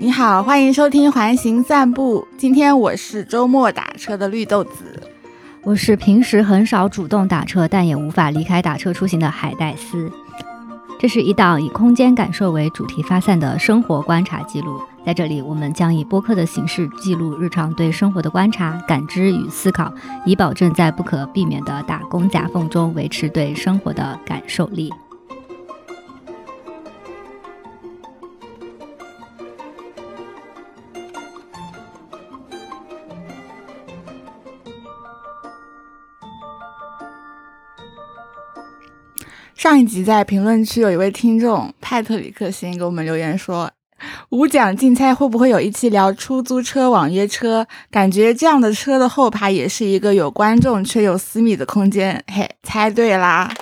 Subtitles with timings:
[0.00, 2.24] 你好，欢迎收听环形散步。
[2.36, 5.02] 今天我是周末打车的绿豆子，
[5.64, 10.08] 我是平时很少主动打车，但也无法离开打车出行的海带丝。
[11.00, 14.80] 这是一档以空间感受为主题发散的生活观察记录。
[15.04, 19.92] 在这里，我们将以播客的形式记录日常对生活的观察、感知与思考，
[20.24, 24.94] 以保证在不可避免的打工夹缝中维持对生活的感受力。
[39.68, 43.70] 上一集在评论区有一位听众派特里克星给我们留言说
[44.32, 47.66] ：“五奖竞猜会不会有一期聊出租车、网约车？
[47.90, 53.52] 感觉这样的车的后排也是一个有观众却又私密的空间。”嘿，猜对啦！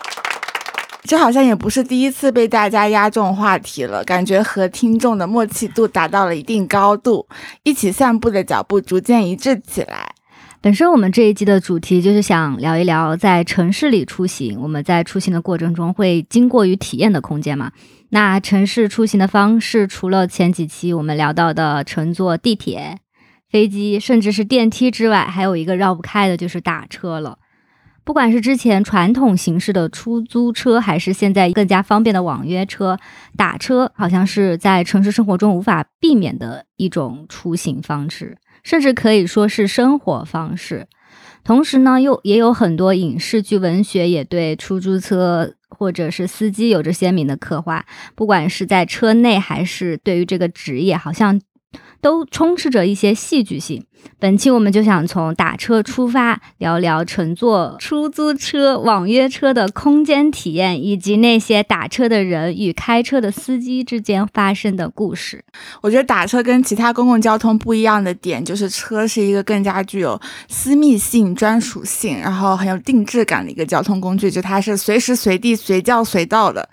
[1.03, 7.27] 这好像也不是第一次被大家压中话题了，感觉和听众的默契度达到了一定高度，
[7.65, 10.13] 一起散步的脚步逐渐一致起来。
[10.63, 17.71] 本身我们这一季的主题就是想聊一聊在城市里出行，我们在出行的过程中会经过与体验的空间嘛？
[18.09, 22.99] 那城市出行的方式，除了前几期我们聊到的乘坐地铁、
[23.49, 27.39] 飞机，甚至是电梯之外，还有一个绕不开的就是打车了。
[28.03, 32.99] 不管是之前传统形式的出租车，还是现在更加方便的网约车，
[33.37, 38.39] 打车好像是在城市生活中无法避免的一种出行方式。
[38.67, 40.89] 甚至可以说是生活方式，
[41.45, 47.87] 同时呢，又也有很多影视剧、文学也对出租车或者是司机有着鲜明的刻画，
[48.17, 51.41] 不管是在车内还是对于这个职业，好像。
[52.01, 53.85] 都充斥着一些戏剧性。
[54.19, 65.45] 本期我们就想从打车出发，聊聊乘坐出租车、网约车的空间体验，以及那些打车的人与开车的司机之间发生的故事。
[65.83, 76.67] 我觉得打车跟其他公共交通不一样的点，就是车是一个更加具有私密性、专属性，然后很有定制感的一个交通工具，就它是随时随地、随叫随到的。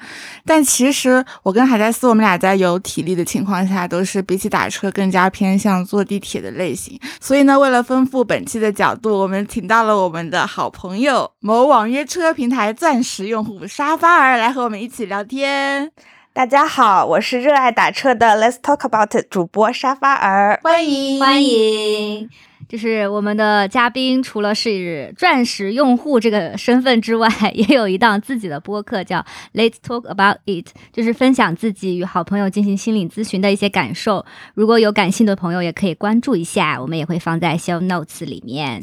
[0.46, 5.24] 但其实我跟海带丝，我们俩在有体力的情况下，都是比起打车更加。
[5.34, 15.92] 偏向坐地铁的类型，所以呢，为了丰富本期的角度，我们请到了我们的好朋友某网约车平台钻石用户沙发儿来和我们一起聊天。
[16.34, 22.30] 大家好，我是热爱打车的 Let's Talk About 主播沙发儿，欢迎欢迎。
[22.70, 34.26] 就是我们的嘉宾，除了是钻石用户这个身份之外，也有一档自己的播客，叫 Let's Talk About It，就是分享自己与好朋友进行心理咨询的一些感受。
[34.54, 38.82] 如果有感兴趣的朋友，也可以关注一下，我们也会放在 Show Notes 里面。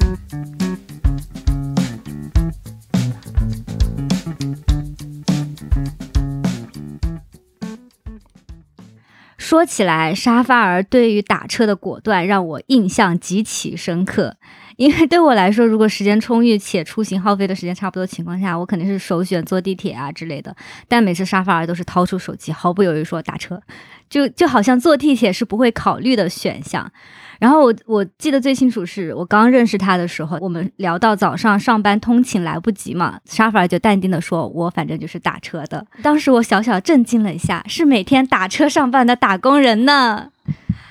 [9.51, 14.37] 说起来，沙发儿对于打车的果断让我印象极其深刻。
[14.79, 20.55] 因为对我来说，如果时间充裕且出行耗费的时间差不多情况下，我肯定是首选坐地铁啊之类的。
[20.87, 23.61] 但每次沙发儿都是掏出手机，毫不犹豫说打车，
[24.09, 26.93] 就就好像坐地铁是不会考虑的选项。
[27.41, 40.29] 然后我我记得最清楚是我刚认识他的时候，我们聊到早上上班通勤来不及嘛，沙发儿就淡定的说：“我反正就是打车的。”当时我小小震惊了一下，是每天打车上班的打工人呢。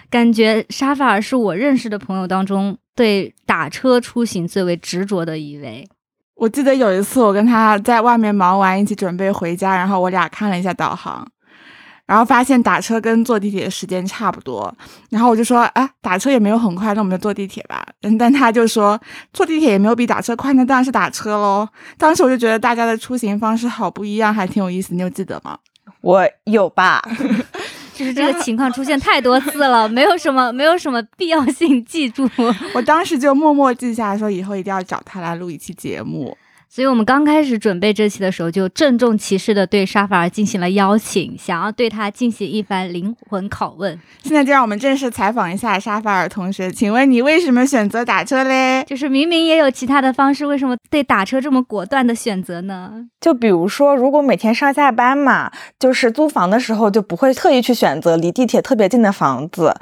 [0.09, 5.87] 感觉沙发儿是我认识的朋友当中对打车出行最为执着的一位。
[6.33, 11.27] 我记得有一次我跟他在外面忙完，一起准备回家，然后我俩看了一下导航。
[12.09, 14.75] 然后发现打车跟坐地铁的时间差不多，
[15.11, 17.85] 然后我就说，啊，打车也没有很快，那我们就坐地铁吧。
[18.01, 18.99] 嗯，但他就说，
[19.31, 21.69] 坐地铁也没有比打车快，那当然是打车喽。
[21.99, 24.95] 当时我就觉得大家的出行方式好不一样，还挺有意思。
[24.95, 25.55] 你有记得吗？
[26.01, 26.99] 我有吧，
[27.93, 32.27] 就是这个情况出现太多次了，没有什么， 没有什么必要性记住。
[32.73, 36.35] 我当时就默默记下来说，以后一定要找他来录一期节目。
[36.71, 43.99] 所以我们刚开始准备这期的时候，就郑重其事的对沙法尔进行了邀请，想要对他进行一番灵魂拷问。
[44.21, 48.83] 现在就让我们正式采访一下沙法尔同学，请问你为什么选择打车嘞？
[48.85, 53.07] 就是明明也有其他的方式，为什么对打车这么果断的选择呢？
[53.19, 59.75] 就比如说，如果每天上下班嘛，就是租房的时候就不会特意去选择离地铁特别近的房子。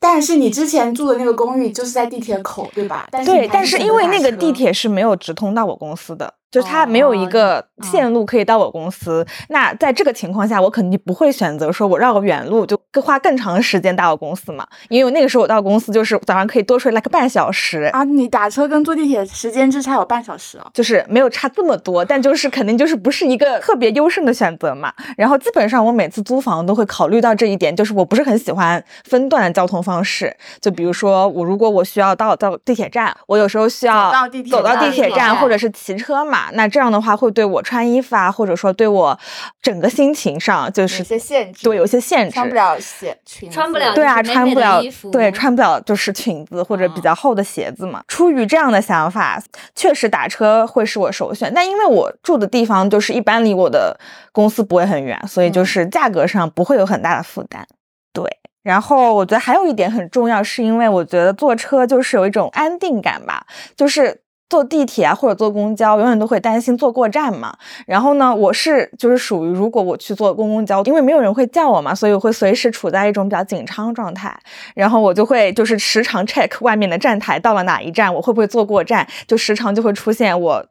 [0.00, 3.08] 但是你之前住的那个公寓就是在地铁口，对吧？
[3.24, 6.32] 对，但是因为那个地铁是没有直通到我公司的。
[6.50, 9.26] 就是它没有一哦个嗯线路可以到我公司。
[9.48, 14.66] 那在这个情况下，我肯定不会选择说我绕个远路，就更花更长的时间到我公司嘛。
[14.88, 17.82] 因为那个时候我到公司就是早上可以多睡 like 半小时。
[17.92, 20.70] 啊，你打车跟坐地铁时间之差有半小时哦。
[20.72, 24.92] 就是没有差这么多，但就是肯定就是不是一个特别优胜的选择嘛。
[25.16, 30.34] 然后基本上我每次租房都会考虑到这一点，就是我不是很喜欢分段的交通方式。
[30.60, 36.37] 就比如说我如果我需要到到地铁站，我有时候需要走到地铁走到地站铁站，或者是骑车嘛。
[36.54, 39.18] 那这样的话会对我穿衣服啊，或者说对我
[39.60, 42.32] 整个心情上就是有些限制，对有些限制。
[42.32, 48.02] 穿不了鞋裙，穿不了对啊，穿不了衣服，对，穿不了就是裙子或者比嗯较厚的鞋子嘛。
[48.08, 49.42] 出于这样的想法，
[49.74, 51.52] 确实打车会是我首选。
[51.54, 53.98] 但因为我住的地方就是一般离我的
[54.32, 57.66] 公司不会很远，所以就嗯是价格上不会有很大的负担。
[58.12, 58.24] 对。
[58.64, 67.56] 然后我觉得还有一点很重要，是因为我觉得坐车就是有一种安定感吧，就是坐地铁啊或者坐公交，永远都会担心坐过站嘛。
[67.86, 74.34] 然后呢，我是就是属于如果我去坐公共交，因为没有人会叫我嘛，所以我会随时处在一种比较紧张状态。
[74.74, 80.66] 然后我就会就是时常 check 外面的站台到了哪一站，我会不会坐过站，就时常就会出现我。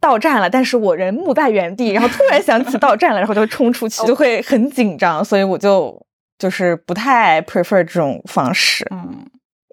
[0.00, 5.98] 到站了，但是我人木在原地，然后突然想起到站了，然后就会冲出去，就会很紧张，所以我就
[6.38, 8.86] 就是不太 prefer 这种方式。
[8.90, 9.24] 嗯，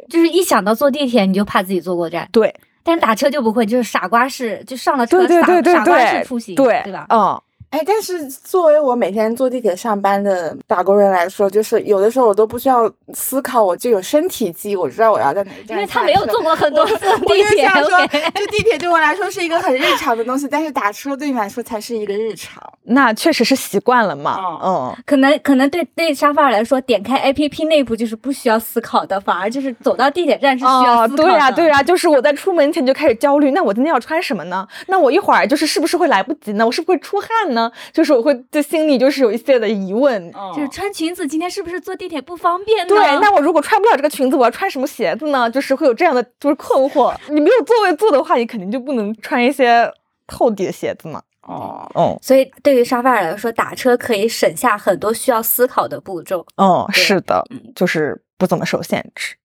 [0.10, 7.06] 就是一想到坐地铁你就怕自己坐过站，对，但是打车就不会，就是傻瓜式，就上了车对对傻傻瓜式出行，对对吧？
[7.10, 7.42] 嗯，
[7.72, 22.62] 哎，但是作为我每天坐地铁上班的打工人来说，就是有的时候我都不需要思考，我就有身体记忆，我知道我要在哪一站因为他没有坐过很多次地铁就想说，，OK 就地铁对我来说是一个很日常的东西，但是打车对你来说才是一个日常。
[22.84, 24.36] 那确实是习惯了嘛。
[24.36, 24.60] 哦
[24.98, 31.24] 嗯，可能可能对对沙发来说，点开 A P P 内部就是不需要思考的，反而就是走到地铁站是需要哦，思考的。
[31.24, 34.68] 对呀、对呀、就是我在出门前就开始焦虑，那我今天要穿什么呢？
[34.88, 36.66] 那我一会儿就是是不是会来不及呢？
[36.66, 37.61] 我是不是会出汗呢？
[37.92, 40.32] 就是我会就心里就是有一些的疑问。
[40.56, 42.96] 就是穿裙子，今天是不是坐地铁不方便呢？
[42.96, 45.50] 对，那我如果穿不了这个裙子，我要穿什么鞋子呢？
[45.50, 47.14] 就是会有这样的就是困惑。
[47.30, 49.92] 你没有座位坐的话，你肯定就不能穿一些
[50.28, 51.22] 厚底的鞋子嘛。
[51.42, 56.46] 哦，哦所以对于沙发来说，打车可以省下很多需要思考的步骤。
[56.56, 57.44] 哦，是的，
[57.76, 59.36] 就是不怎么受限制。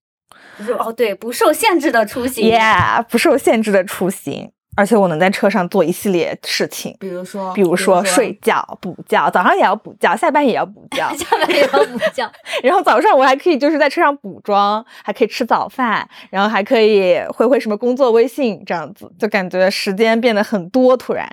[0.79, 2.49] 哦，对，不受限制的出行。
[2.49, 6.95] Yeah，不受限制的出行，而且我能在车上做一系列事情。
[6.99, 12.31] 比如说，比如说睡觉、补觉，早上也要补觉，下班也要补觉， 下班也要补觉，
[12.63, 20.95] 然后早上我还可以就是在车上补妆，还可以吃早饭，然后还可以回回什么工作微信，这样子就感觉时间变得很多。
[20.95, 21.27] 突然，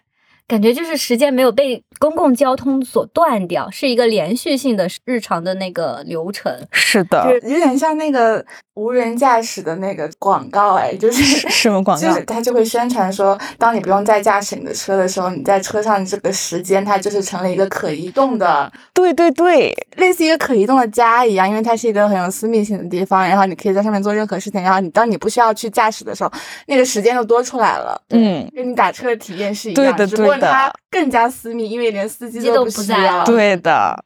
[0.47, 6.53] 感觉就是时间没有被公共交通所断掉，是一个连续性的日常的那个流程。
[6.71, 8.45] 是的就，是有点像那个
[8.75, 12.25] 无人驾驶的那个广告，哎，就是是什么广告就是？
[12.25, 26.31] 它就会宣传说，当你不用再驾驶你的车的时候，你在车上这个时间它就是成了一个可移动的，对对对，类似一个可移动的家一样，因为它是一个很有私密性的地方，然后你可以在上面做任何事情，然后你当你不需要去驾驶的时候，
[26.67, 27.99] 那个时间就多出来了。
[28.11, 30.51] 嗯，跟你打车的体验是一样，对的只不过对的。
[30.51, 33.25] 它更加私密，因为连司机机都不在了。
[33.25, 34.05] 对的，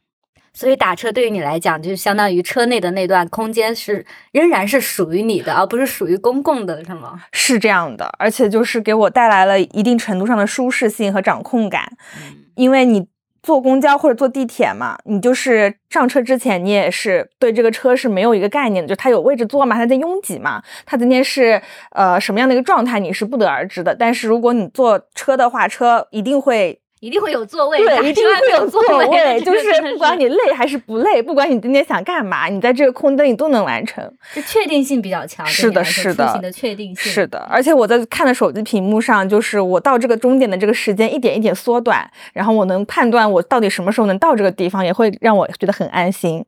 [0.52, 7.22] 所以打车对于你来讲，就是相当于车内的那段空间是仍然是属于你的，而不是属于公共的，是吗？
[7.32, 11.92] 是这样的，而且就是给我带来了一定程度上的舒适性和掌控感，
[12.54, 13.06] 因为你。
[13.48, 21.58] 坐公交或者坐地铁嘛，你就是上车之前，你也是对这个车是没有一个概念的，就它有位置坐嘛，它在拥挤嘛，它今天是
[21.92, 23.94] 呃什么样的一个状态，你是不得而知的。
[23.94, 34.04] 但是如果你坐车的话，车一定会 一定会有座位，打对，一定会有座座位，这 个就是不管你累还是不累，不管你今天想干嘛，你在这个空灯里都能完成。
[34.34, 46.44] 就确定性比较强，是的是的出行的确定性是的，而且我在看的手机屏幕上，就是我到这个终点的这个时间一点一点缩短，然后我能判断我到底什么时候能到这个地方，也会让我觉得很安心。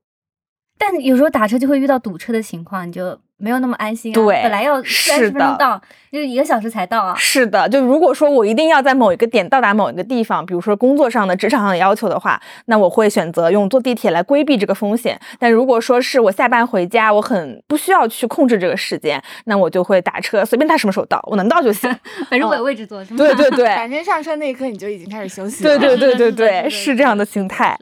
[0.80, 4.14] 但有时候打车就会遇到堵车的情况，你就没有那么安心啊。
[4.14, 5.78] 对本来要三十分钟到，
[6.10, 7.14] 就是一个小时才到啊。
[7.18, 15.20] 是的，就如果说我一定要在某一个点到达某一个地方，比如说工作上的、职场上的要求的话，那我会选择用坐地铁来规避这个风险。
[15.38, 21.94] 但如果说是我下班回家，我很不需要去控制这个时间，那我就会打车，随便他什么时候到，我能到就行。
[22.30, 23.18] 反正我有位置坐，是吗？
[23.18, 25.78] 对对对，反正上车那一刻你就已经开始休息了。
[25.78, 27.76] 对对对对对，是这样的心态。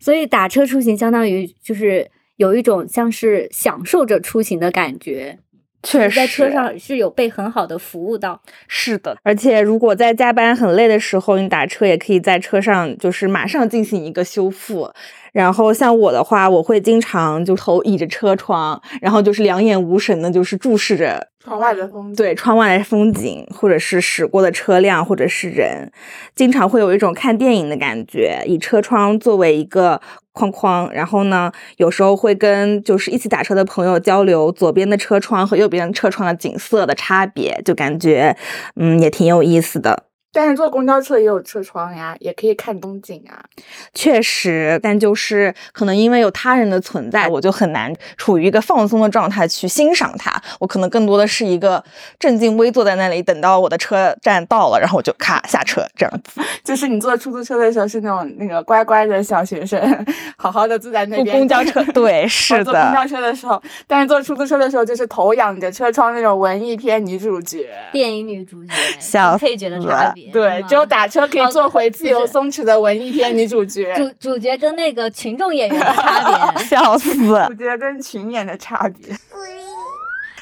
[0.00, 5.38] 所以打车出行相当于就是有一种像是享受着出行的感觉，
[5.82, 8.40] 确实，在车上是有被很好的服务到。
[8.66, 14.90] 是的，而且如果在加班很累的时候，你打车也可以在车上就是马上进行一个修复。
[15.34, 25.90] 然后像我的话，我会经常就头倚着车窗，然后就是两眼无神的，就是注视着窗外的风景，对，窗外的风景，或者是驶过的车辆，或者是人，
[26.34, 30.00] 经常会有一种看电影的感觉，以车窗作为一个
[30.32, 38.36] 框框，然后呢，有时候会跟就是一起打车的朋友交流左边的车窗和右边的车窗的景色的差别，就感觉
[38.76, 40.09] 嗯也挺有意思的。
[40.32, 43.42] 但是坐公交车也有车窗呀，也可以看风景啊。
[43.92, 50.40] 确实，但就是可能因为有他人的存在，我就很难处于一个放松的状态去欣赏它。
[50.58, 51.82] 我可能更多的是一个
[52.18, 56.40] 正襟危坐在那里，等到我的车站到了，然后我就咔下车这样子。
[56.62, 60.06] 就是你坐出租车的时候是那种那个乖乖的小学生，
[60.36, 61.26] 好好的坐在那边。
[61.26, 62.64] 坐公交 车，对，是的。
[62.64, 70.19] 坐公交车的时候，但是坐出租车的时候就是头仰着车窗那种文艺片女主角、电影女主角、 小配角的差别。
[70.32, 73.94] 对，只有打车可以坐回自由松弛的文艺片女主角。
[73.96, 77.14] 主主角跟那个群众演员的差别， 笑死！
[77.16, 79.16] 主角跟群演的差别。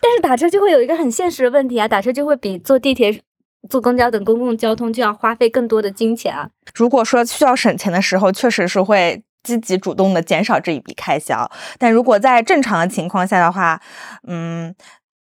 [0.00, 3.20] 但是打车就会有一个很现实的问题啊，打车就会比坐地铁、
[3.68, 6.48] 坐公交等公共交通就要花费更多的金钱啊。
[6.74, 11.50] 如果说需要省钱的时候，确实是会积极主动的减少这一笔开销。
[11.78, 13.80] 但如果在正常的情况下的话，
[14.26, 14.74] 嗯。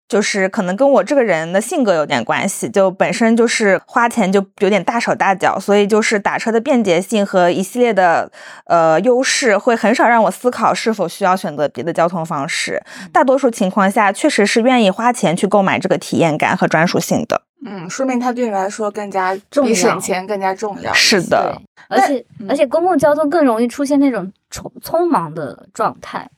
[0.07, 8.31] 就是可能跟我这个人的性格有点关系，就本身就是花钱就有点大手大脚，所以就是打车的便捷性和一系列的
[8.65, 12.81] 呃优势，会很少让我思考是否需要选择别的交通方式。
[13.11, 17.41] 大多数情况下，确实是愿意花钱去购买这个体验感和专属性的。
[17.65, 20.93] 嗯，说明它对你来说更加重比省钱更加重要。
[20.93, 21.57] 是的，
[21.87, 26.29] 而且而且公共交通更容易出现那种匆匆忙的状态。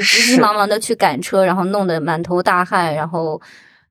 [0.00, 3.40] 急急忙忙的去赶车，然后弄得满头大汗，然后，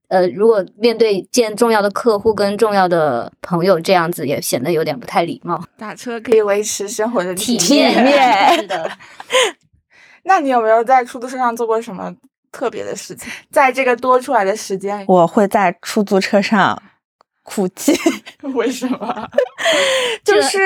[0.08, 5.64] 呃，如果面对见重要的客户跟重要的朋友，这样子也显得有点不太礼貌。
[5.78, 7.94] 打车可以维持生活的体面，
[8.56, 8.92] 是的。
[10.24, 12.14] 那你有没有在出租车上做过什么
[12.52, 13.32] 特别的事情？
[13.50, 16.82] 在这个多出来的时间，我会在出租车上。
[17.44, 17.98] 哭泣？
[18.54, 19.30] 为什么？
[20.24, 20.60] 就是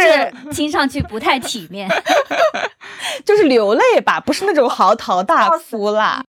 [0.52, 1.90] 听上去不太体面，
[3.26, 6.24] 就是流泪吧，不是那种嚎啕大哭啦。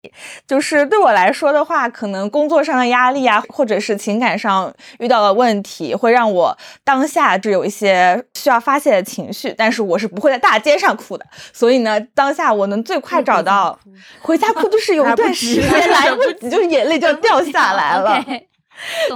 [0.46, 11.24] 就是对我来说的话，可能工作上的压力啊，或者是情感上遇到的问题，会让我当下就有一些需要发泄的情绪，但是我是不会在大街上哭的。
[11.52, 13.78] 所以呢，当下我能最快找到
[14.20, 18.22] 回家哭，就是有一段时间来不及，就是眼泪就要掉下来了。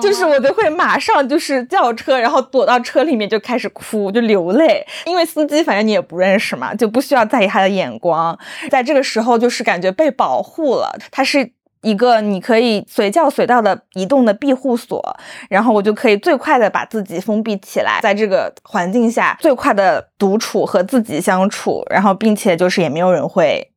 [0.00, 8.38] 就是我就会马上就是叫车，然后躲到车里面就开始哭，就流泪，因为司机反正你也不认识嘛，就不需要在意他的眼光。
[8.70, 15.16] 在这个时候，就是感觉被保护了，它是一个你可以随叫随到的移动的庇护所，
[15.50, 23.72] 然后我就可以最快的把自己封闭起来，在这个环境下最快的独处和自己相处，然后并且就是也没有人会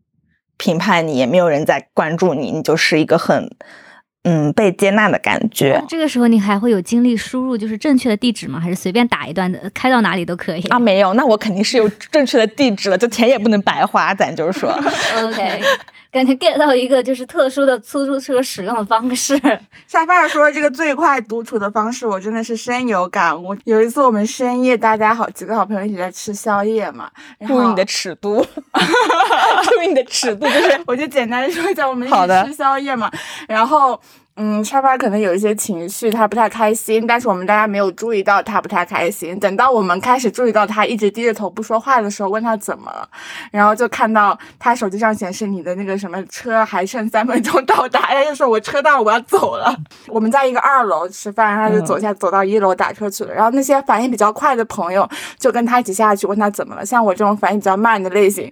[0.58, 3.50] 评判你，也没有人在关注你，你就是一个很。
[4.24, 5.84] 嗯，被接纳的感觉。
[5.90, 8.60] 这个时候你还会有精力输入就是正确的地址吗？
[8.60, 10.78] 还是随便打一段的，开到哪里都可以啊？
[10.78, 14.70] 没有，那我肯定是有正确的地址了，就钱也不能白花，咱就是说。
[15.24, 15.62] OK。
[16.12, 19.40] 感觉 get 到一个就是特殊的出租车使用的方式。
[19.88, 23.56] 沙发说这个最快独处的方式，我真的是深有感悟。
[23.64, 27.10] 有一次我们深夜，大家好几个好朋友一起在吃宵夜嘛，
[27.48, 28.46] 注意你的尺度，
[29.64, 33.10] 注意你的尺度，就是我就简单说一下，我们一起吃宵夜嘛，
[33.48, 34.00] 然后。
[34.44, 39.40] 嗯，沙发可能有一些情绪，他不太开心，但是我们大家没有注意到他不太开心。
[39.40, 43.08] 等到我们开始注意到他一直低着头不说话的时候，问他怎么了，
[43.52, 49.78] 然后就看到他手机上显示你的那个什么车还剩三分钟到达，他就说我车到了，我要走了。
[50.08, 53.32] 我们在一个二楼吃饭，然后就走下走到一楼打车去了。
[53.32, 55.08] 然后那些反应比较快的朋友
[55.38, 56.84] 就跟他一起下去问他怎么了。
[56.84, 58.52] 像我这种反应比较慢的类型，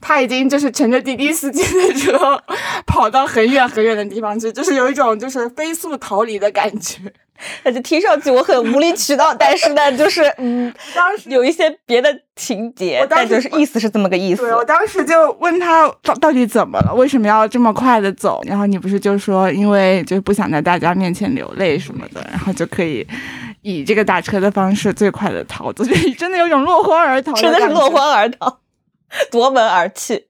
[0.00, 2.42] 他已经就是乘着滴滴司机的车
[2.86, 5.14] 跑到很远很远的地方去，就是有一种。
[5.25, 7.00] 就是飞速逃离的感觉，
[7.64, 14.42] 那就听上去我很无理取闹， 但是呢，就是嗯，当时有一些别的情节，但就是意思是这么个意思。
[14.42, 18.40] 对我当时就问他到到底怎么了，为什么要这么快的走？
[18.46, 23.06] 然后你不是就说因为就不想在大家面前流泪什么的，然后就可以
[23.62, 28.60] 以这个打车的方式最快的逃走， 就真的有种落荒而逃，真的是落荒而逃，
[29.30, 30.28] 夺门而去。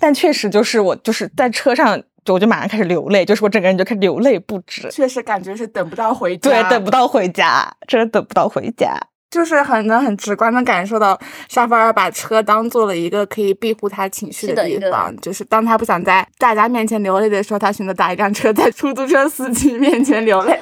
[0.00, 2.02] 但确实就是我就是在车上。
[2.24, 4.88] 就我就马上开始流泪，就是我整个人就开始流泪不止。
[4.90, 8.96] 确实感觉是等不到回家，对，等不到回家，真的等不到回家。
[9.30, 15.16] 就是很能很直观的感受到，沙发尔把车当做了一个可以庇护他情绪的地方。
[15.16, 20.60] 就是当他不想在大家面前流泪的时候，他选择打一辆车在出租车司机面前流泪。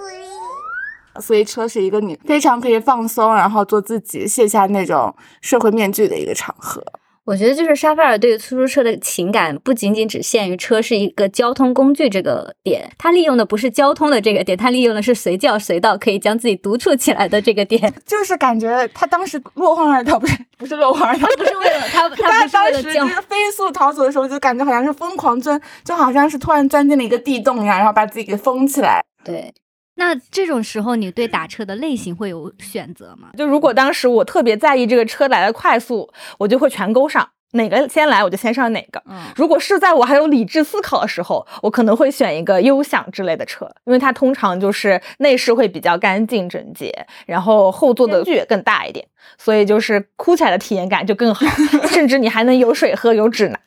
[1.21, 6.81] 所以车是一个你非常可以放松，然后做自己，卸下那种社会面具的一个场合。
[7.25, 17.93] 我觉得就是沙菲尔对出租车的情感不仅仅只限于车是一个交通工具这个点，他利用的不是交通的这个点，他利用的是随叫随到可以将自己独处起来的这个点。
[18.05, 23.07] 就是感觉他当时落荒而逃，不是不是落荒而逃，不是为了他，他 当时就。
[23.07, 29.05] 是飞速逃走的时候，就感觉好像是疯狂钻，就好像是突然钻进了一个地洞一样，然后把自己给封起来。
[29.25, 29.53] 对，
[30.01, 33.29] 那这种时候，你对打车的类型会有选择吗？
[33.37, 39.03] 就如果当时我特别在意这个车来的快速，我就会全勾上，哪个先来我就先上哪个。
[39.05, 51.45] 嗯，如果是在我还有理智思考的时候，我可能会选一个优享之类的车，因为它通常就是内饰会比较干净整洁，然后后座的距也更大一点，所以就是哭起来的体验感就更好，
[51.93, 53.59] 甚至你还能有水喝有纸拿。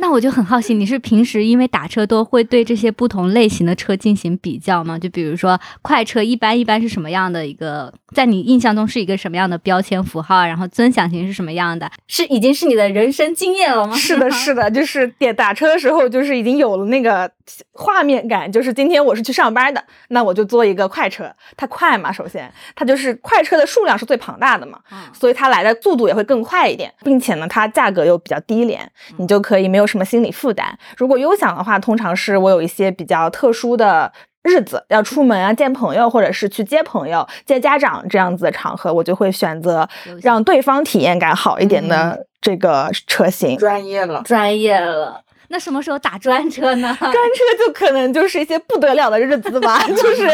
[0.00, 4.96] 那我就很好奇，你是平时因为打车多会对这些不同类型的车进行比较吗？
[4.96, 10.46] 就比如说快车一般一般是什么样的一个，在你印象中是一个什么样的标签符号？
[10.46, 11.90] 然后尊享型是什么样的？
[12.06, 13.96] 是已经是你的人生经验了吗？
[13.96, 17.28] 是的， 是的，就是点打车的时候，就是已经有了那个
[17.72, 30.78] 画面感，就是今天我是去上班的，那我就坐一个快车，它快嘛，首先它就是快车的数量是最庞大的嘛，嗯所以它来的速度也会更快一点，并且呢，它价格又比较低廉，你就可以没有什么心理负担。
[30.96, 34.12] 如果优享的话，通常是我有一些比较特殊的。
[34.44, 39.86] 日子要出门啊，见朋友，或者是去接朋友、接家长这样子的场合，我就会选择
[40.22, 43.58] 让对方体验感好一点的这个车型。
[43.58, 45.20] 专业了，专业了。
[45.50, 46.94] 那什么时候打专车呢？
[47.00, 50.28] 专车就可能就是一些不得了的日子吧， 就是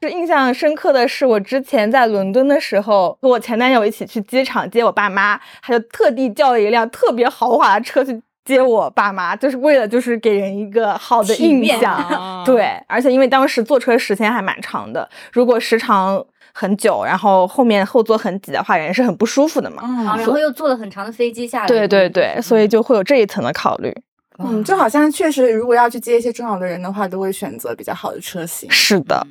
[0.00, 11.94] 就印象深刻的是，我之前在伦敦的时候，和我前男友一起去机场接我爸妈，他就特地叫了一辆特别豪华的车去接我爸妈，就是为了就是给人一个好的印象。
[11.94, 19.82] 啊对，而且因为当时坐车时间还蛮长的，如果时长很久，然后后面后座很挤的话，人是很不舒服的嘛。
[19.84, 21.66] 嗯然后又坐了很长的飞机下来。
[21.66, 23.94] 对对对，所以就会有这一层的考虑。
[24.38, 28.68] 嗯，就好像确实，如果要去接一些重要的人的话，都会选择比较好的车型。
[28.70, 29.24] 是的，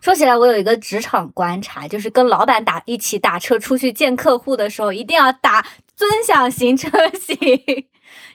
[0.00, 6.88] 说起来，我有一个职场观察，就是跟老板打一起打车出去见客户的时候，一定要打尊享型车
[7.20, 7.36] 型，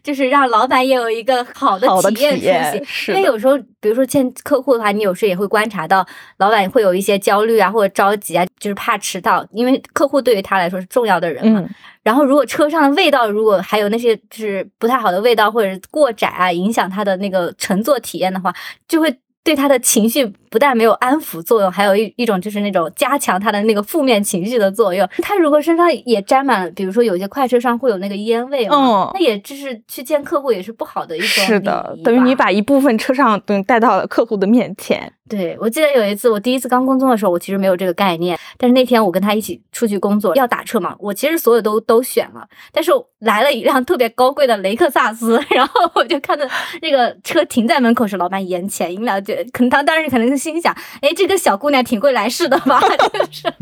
[0.03, 3.15] 就是让老板也有一个好的体验出行。
[3.15, 6.05] 因为有时候，比如说见客户的话，你有时候也会观察到
[6.37, 11.59] 老板会有一些焦虑啊，或者着急啊，就是怕迟到，因为客户对于他来说是重要的人嘛。
[11.59, 11.69] 嗯，
[12.03, 18.53] 然后，如果车上的味道，如果还有那些就是不太好的味道，或者过窄啊，影响他的那个乘坐体验的话，
[18.87, 25.07] 就会对他的情绪不但没有安抚作用，还有一一种就是那种加强他的那个负面情绪的作用。
[25.23, 35.11] 他如果身上也沾满了，比如说有些快车上会有那个烟味嘛，嗯那也就是去见客户也是不好的一种是的等于你把一部分车上东西带到了客户的面前。
[35.31, 46.45] 对，我记得有一次我第一次刚工作的时候，我其实没有这个概念，但是那天我跟他一起出去工作，要打车嘛，我其实所有都都选了，但是来了一辆特别高贵的雷克萨斯， 然后我就看着
[46.81, 52.81] 那个车停在门口时，老板眼前一亮，就可能他当时可能是心想，哎，这个小姑娘挺会来事的吧，
[53.13, 53.53] 就是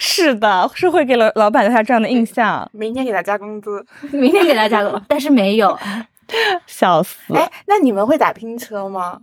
[0.00, 3.84] 是的，是会给老老板留下这样的印象，明天给他加工资。
[4.12, 5.78] 明天给他加工，但是没有，
[6.66, 7.34] 笑死。
[7.34, 9.20] 哎，那你们会打拼车吗？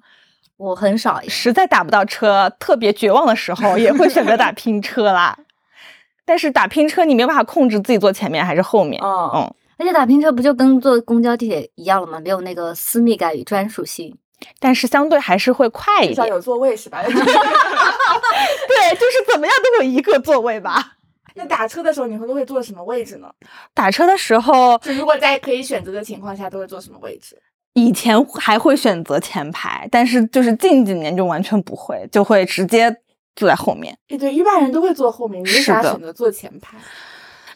[0.61, 5.35] 我很少，实在打不到车，特别绝望的时候，也会选择打拼车啦。
[6.23, 9.01] 但是打拼车，你没有办法控制自己坐前面还是后面。
[9.03, 12.19] 嗯嗯，而且打拼车不就跟坐公交地铁一样了吗？
[12.19, 14.15] 没有那个私密感与专属性。
[14.59, 16.15] 但是相对还是会快一点。
[16.15, 17.01] 至少有座位是吧？
[17.05, 20.93] 对，就是怎么样都有一个座位吧。
[21.35, 23.27] 那打车的时候，你会都会坐什么位置呢？
[23.73, 27.41] 打车的时候，就如果在可以选择的情况下，都会坐什么位置？
[27.73, 32.93] 以前还会选择前排，但是就是近几年就完全不会，就会直接
[33.35, 33.97] 坐在后面。
[34.09, 36.77] 哎，对，一般人都会坐后面，你为啥选择坐前排？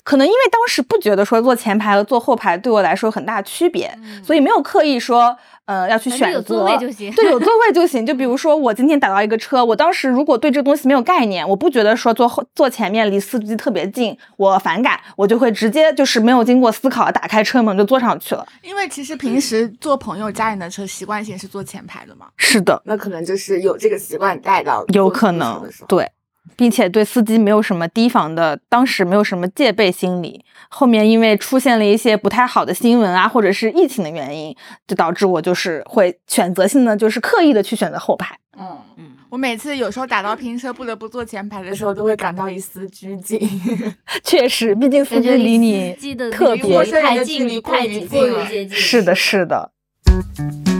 [0.05, 3.91] 可能因为当时不觉得说坐前排和坐后排对我来说有很大区别，
[4.23, 6.33] 所以没有刻意说，呃，要去选择。
[6.35, 8.05] 有座位就行对，有座位就行。
[8.05, 18.45] 就比如说我今天打到一个车，我当时如果对这个东西没有概念，我不觉得说坐后坐前面离司机特别近，我反感，我就会直接就是没有经过思考，打开车门就坐上去了。
[18.61, 26.07] 因为其实平时坐朋友家人的车，习惯性是坐前排的嘛，是的，那可能就是有这个习惯带到有可能对。
[26.55, 30.43] 并且对司机没有什么提防的，当时没有什么戒备心理。
[30.69, 34.55] 后面因为出现了一些不太好的新闻啊，或者是疫情的原因，
[34.87, 38.37] 就导致我就是会选择性的，就是刻意的去选择后排。
[38.57, 43.39] 嗯嗯，我每次有时候打到拼车不得不坐前排的时候，都会感到一丝拘谨。
[44.23, 48.75] 确实，毕竟司机离你机的特别太近，太近过于了接近。
[48.75, 49.71] 是的，是的。
[50.65, 50.74] 那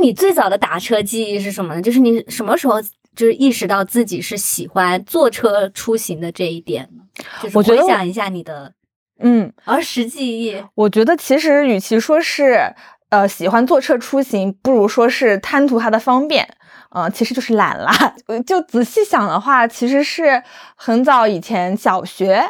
[0.00, 1.82] 你最早的打车记忆是什么呢？
[1.82, 2.80] 就是你什么时候
[3.14, 7.04] 就是意识到自己是喜欢坐车出行的这一点呢？
[7.42, 8.72] 就是回想一下你的
[9.18, 10.62] 嗯，儿时记忆。
[10.74, 12.74] 我觉得其实与其说是
[13.10, 16.48] 呃喜欢坐车出行，不如说是贪图它的方便。
[16.92, 17.92] 嗯、其实就是懒啦。
[18.44, 20.42] 就仔细想的话，其实是
[20.74, 22.42] 很早以前小学。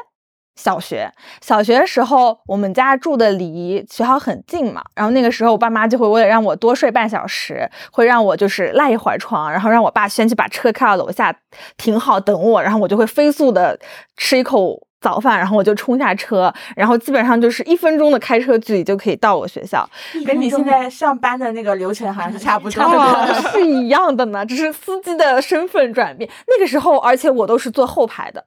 [0.61, 11.35] 小学，小学的时候，我们家住的离学校很近嘛，然后那个时候我爸妈就会为了让我多睡半小时，会让我就是赖一会儿床，然后让我爸先去把车开到楼下
[11.79, 13.79] 停好等我，然后我就会飞速的
[14.19, 19.89] 吃一口早饭，然后我就冲下车，然后基本上就是一分钟的开车距离就可以到我学校，
[20.27, 22.85] 跟你现在上班的那个流程好像是差不多
[23.53, 26.29] 是一样的呢，只是司机的身份转变。
[26.47, 28.45] 那个时候，而且我都是坐后排的，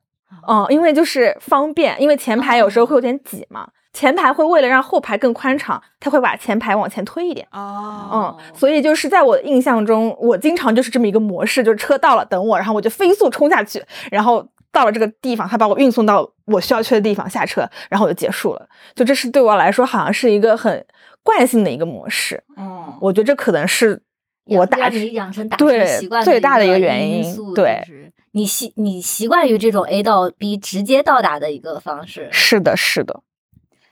[0.47, 3.67] 嗯，因为就是方便，因为前排有时候会有点挤嘛。
[3.93, 7.47] 前排会为了让后排更宽敞，他会把前排往前推一点。
[7.51, 18.67] 哦，嗯，所以就是在我的印象中，我经常就是这么一个模式，就是车到了等我，然后我就飞速冲下去，然后到了这个地方，他把我运送到我需要去的地方下车，然后我就结束了。
[18.95, 20.83] 就这是对我来说好像是一个很
[21.21, 22.43] 惯性的一个模式。
[22.57, 24.01] 嗯，我觉得这可能是
[24.45, 32.27] 我打对习惯最大的一一个原因对就是你习你习惯于这种 A 到 B 直接到达的一个方式。
[32.31, 33.21] 是的，是的。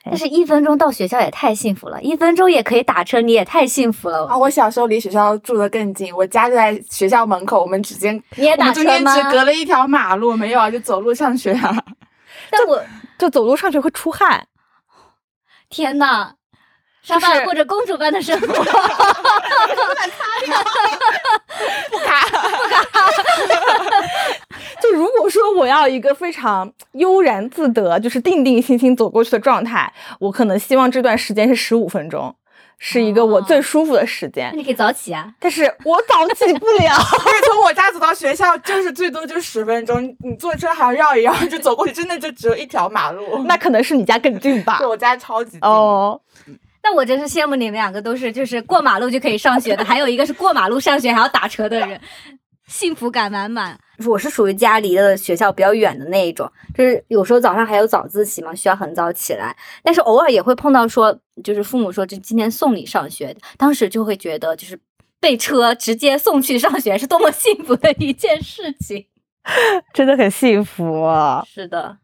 [0.04, 4.26] 但是，一分钟到学校也太幸福了，一分钟也可以打车，你也太幸福了。
[4.26, 9.16] 啊，我小时候离学校住的更近，我家就在学校门口，我们之间你也打我们中间车吗？
[9.16, 11.84] 只隔了一条马路，没有啊，就走路上学啊。
[12.50, 12.84] 但我
[13.20, 14.48] 就走路上学会出汗，
[15.70, 16.34] 天呐，
[17.04, 18.48] 沙就是发过着公主般的生活。
[21.90, 22.26] 不卡，
[24.82, 32.36] 就如果说我要一个非常悠然自得，就是定定心心走过去的状态，我可能希望这段时间是十五分钟，
[32.78, 34.50] 是一个我最舒服的时间。
[34.52, 35.32] 那你可以早起啊。
[35.40, 43.44] 但是我早起不了， 因为从我家走到学校就是最多就十分钟，你你坐车还要绕一绕就走过去，真的就只有一条马路。
[43.46, 44.88] 那可能是你家更近吧 对。
[44.88, 45.60] 我家超级近。
[45.62, 46.20] 哦，
[46.84, 52.00] 那我真是羡慕你们两个，都是就是过马路就可以上学的，还有一个是过马路上学还要打车的人，
[52.67, 53.80] 幸福感满满。
[54.08, 64.80] 我是属于家离的学校比较远的那一种，就是有时候早上还有早自习嘛，需要很早起来，但是偶尔也会碰到说，就是父母说就今天送你上学，当时就会觉得就是
[65.20, 69.06] 被车直接送去上学是多么幸福的一件事情。
[69.94, 71.08] 真的很幸福、
[71.48, 71.98] 是的，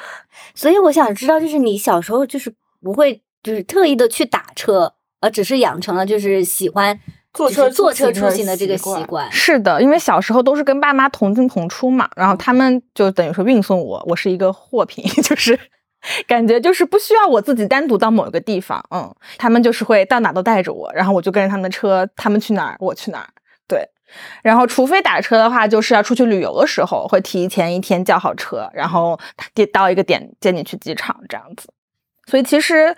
[0.54, 6.98] 所以我想知道，就是你小时候就是不会就是特意的去打车，而只是养成了就是喜欢
[7.32, 9.30] 坐车坐车出行的这个习惯。
[9.32, 15.58] 是的，因为小时候都是跟爸妈同进同出嘛，然后他们就等于说运送我，我是一个货品， 就是
[16.26, 23.28] 感觉就是不需要我自己单独到某一个地方，嗯，他们就是会到哪都带着我，然后我就跟着他们的车，他们去哪儿我去哪儿，
[23.66, 23.88] 对。
[24.42, 29.18] 然后，除非打车的话，就是要出去旅游的时候，会提前一天叫好车，然后
[29.54, 31.72] 接到一个点接你去机场这样子。
[32.26, 32.94] 所以其实，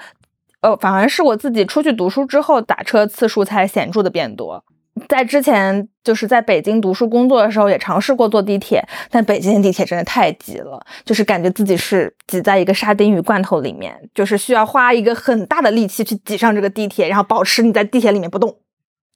[0.64, 4.64] 呃，反而是我自己出去读书之后，打车次数才显著的变多。
[5.08, 18.56] 在之前就是在北京读书工作的时候，也尝试过坐地铁，但北京的地铁真的太挤了，就是感觉自己是挤在一个沙丁鱼罐头里面，就是需要花一个很大的力气去挤上这个地铁，然后保持你在地铁里面不动。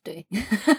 [0.05, 0.27] 对，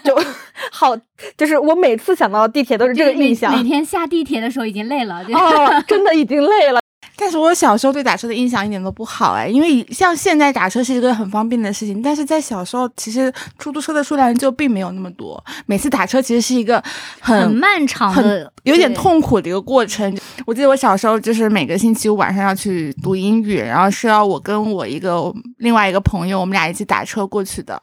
[0.04, 0.16] 就
[0.70, 0.96] 好，
[1.36, 3.56] 就是我每次想到地铁都是这个印象。
[3.56, 6.78] 每天下地铁的时候已经累了，就哦，真的已经累了。
[7.20, 16.82] 但是我小时候对打车的印象一点都不好哎，因为像现在打车是一个很方便的事情，但是在小时候其实出租车的数量就并没有那么多，每次打车其实是一个
[17.20, 18.90] 很很漫长的，有点。
[19.00, 20.14] 痛苦的一个过程。
[20.44, 27.80] 我记得我小时候就是每个星期五晚上要去读英语，然后是要我跟我一个另外一个朋友，我们俩一起打车过去的。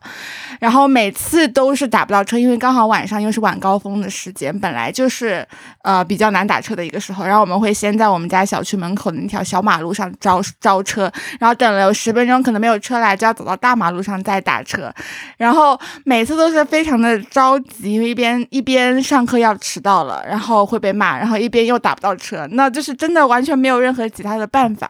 [0.60, 5.48] 然后每次都是打不到车，因为刚好晚上又是晚高峰的时间，本来就是
[5.82, 7.26] 呃比较难打车的一个时候。
[7.26, 14.90] 然后我们会先在我们家小区门口的一条小马路上招招车，然后等了有十分钟，可能没有车来，就要走到大马路上再打车。
[15.36, 24.90] 然后每次都是非常的着急，因为一边一边上课要迟到了，然后会被骂，然后一边又打不到车，那就是真的完全没有任何其他的办法。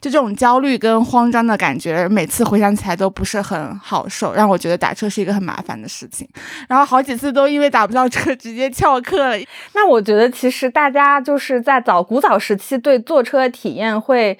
[0.00, 6.28] 就这种焦虑跟慌张的感觉，每次回想起来都不是很好受，让我觉得打车是一个很麻烦的事情。
[6.68, 9.36] 然后好几次都因为打不到车直接翘课了。
[9.72, 14.38] 那我觉得其实大家就是在早古早时期对坐车体验会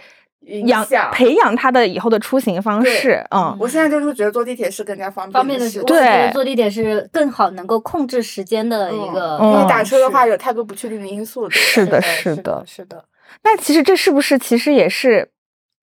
[0.67, 5.95] 养培养他的以后的出行方式，嗯，我现在就是觉得坐地铁是更加方便方便的是，的事。
[5.95, 11.49] 对坐地铁是更好能够控制时间的一个嗯因为打车的话有太多不确定的因素。
[11.49, 12.65] 是的，是是的的，。
[12.67, 13.03] 是的。
[13.43, 15.31] 那其实这是不是其实也是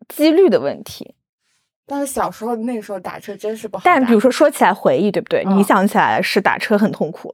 [0.08, 1.16] 几率的问题？
[1.88, 3.82] 但是小时候那个时候打车真是不好。
[3.84, 5.44] 但比如说说起来回忆，对不对？
[5.48, 7.34] 嗯你想起来是打车很痛苦，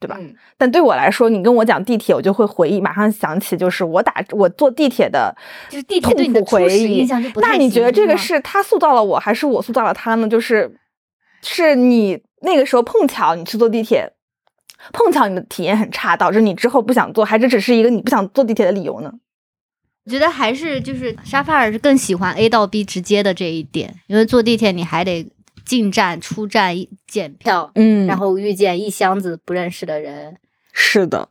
[0.00, 0.16] 对吧？
[0.18, 5.34] 嗯但对我来说，你跟我讲地铁，我就会回忆，马上想起就是我打我坐地铁的
[5.68, 7.06] 就是地铁痛对你的回忆
[7.36, 10.28] 那你觉得这个是他塑造了我，还是我塑造了他呢？
[10.28, 10.78] 就是
[11.42, 14.12] 是你那个时候碰巧你去坐地铁，
[14.92, 19.12] 碰巧你的体验很差，导致你之后不想坐，还是只是一个你不想坐地铁的理由呢？
[20.04, 25.30] 我觉得还是就是沙发尔是更喜欢 A 到 B 直接的这一点，因为坐地铁你还得
[25.68, 26.74] 进站、出站、
[27.06, 30.36] 检票，嗯然后遇见一箱子不认识的人。
[30.72, 31.28] 是的，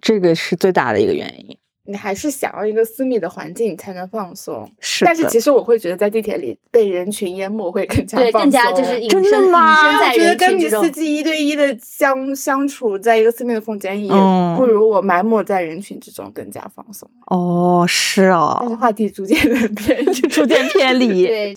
[0.00, 1.56] 这个是最大的一个原因。
[1.84, 4.70] 你还是想要一个私密的环境，你才能放松。
[4.78, 10.88] 是但是其实实我会觉得在地铁里被人群淹没会更加对，放更加松就是隐真的吗我觉得跟你司。
[10.90, 17.10] 机一对一的相相处，在一个私密的空间，也嗯不如我埋没在人群之中更加放松。
[17.26, 18.22] 哦，是
[18.60, 21.26] 但是哦，话题逐渐的偏离，逐渐偏离。
[21.26, 21.56] 对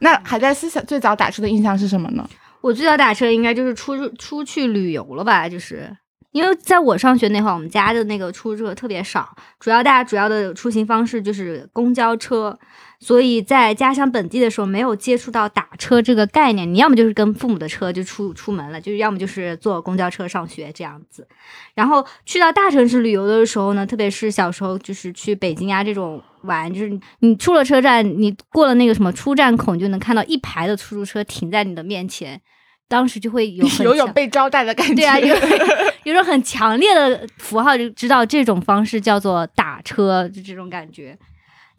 [0.00, 2.28] 那海在思想最早打车的印象是什么呢？
[2.60, 5.90] 我最早打车应该就是出出去旅游了吧，就是
[6.32, 12.58] 因为在我上学那会儿，我们家的那个出租车特别少，主要大家主要的出行方式就是公交车，
[13.02, 16.70] 所以在家乡本地的时候没有接触到打车这个概念。
[16.72, 21.26] 你要么就是跟父母的车就出出门了，就是要么就是坐公交车上学这样子。
[21.74, 32.38] 然后去到大城市旅游的时候呢，特别是小时候就是去北京啊这种玩，就是你出了车站，你过了那个什么出站口，你就能看到一排的出租车停在你的面前，
[32.86, 34.94] 当时就会有很有种被招待的感觉。
[34.94, 35.34] 对啊，有
[36.04, 41.16] 有种很强烈的符号，就知道这种方式叫做打车，就这种感觉。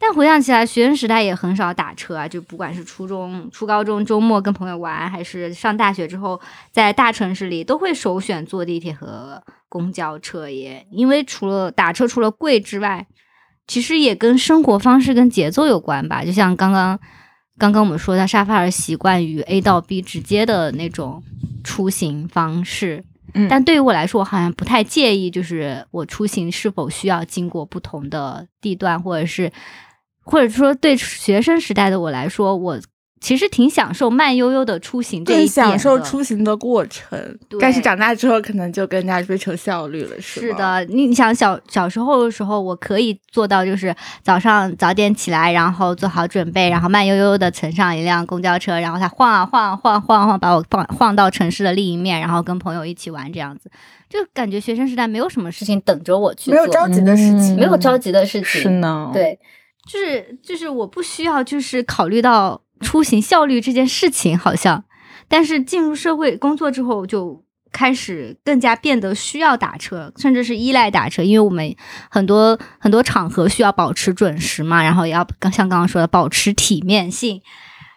[0.02, 6.40] 但回想起来，学生时代也很少打车啊，就不管是初中、初高中周末跟朋友玩，还是上大学之后
[6.72, 10.84] 在大城市里，都会首选坐地铁和公交车耶。
[10.90, 13.06] 因为除了打车除了贵之外，
[13.68, 16.24] 其实也跟生活方式跟节奏有关吧。
[16.24, 16.98] 就像刚刚
[17.56, 21.22] 刚刚我们说的，沙发儿习惯于 A 到 B 直接的那种
[21.62, 23.04] 出行方式。
[23.34, 29.50] 嗯但对于我来说，我好像不太介意，就是我出行是否需要经过不同的地段，或者是，
[30.22, 32.78] 或者说对学生时代的我来说，我
[33.20, 37.16] 其实挺享受慢悠悠的出行这一更点享受出行的过程。
[37.48, 40.46] 对，但是长大之后可能就更加追求效率了，是吗？
[40.48, 53.70] 是的，你你想小小时候的时候，我可以做到，就是早上早点起来，然后做好准备，然后慢悠悠的乘上一辆公交车，然后它晃啊晃啊晃啊晃啊晃，把我放晃到城市的另一面，然后跟朋友一起玩，这样子，
[54.08, 59.38] 就感觉学生时代没有什么事情等着我去做，没有着急的事情，嗯没有着急的事情，是呢，，对，
[59.90, 64.84] 就是就是我不需要就是考虑到出行效率这件事情，好像，
[65.28, 67.44] 但是进入社会工作之后就。
[67.74, 71.74] 开始更加变得需要打车，甚至是依赖打车，因为我们
[72.10, 77.40] 很多很多场合需要保持准时嘛，然后也要像刚刚说的保持体面性。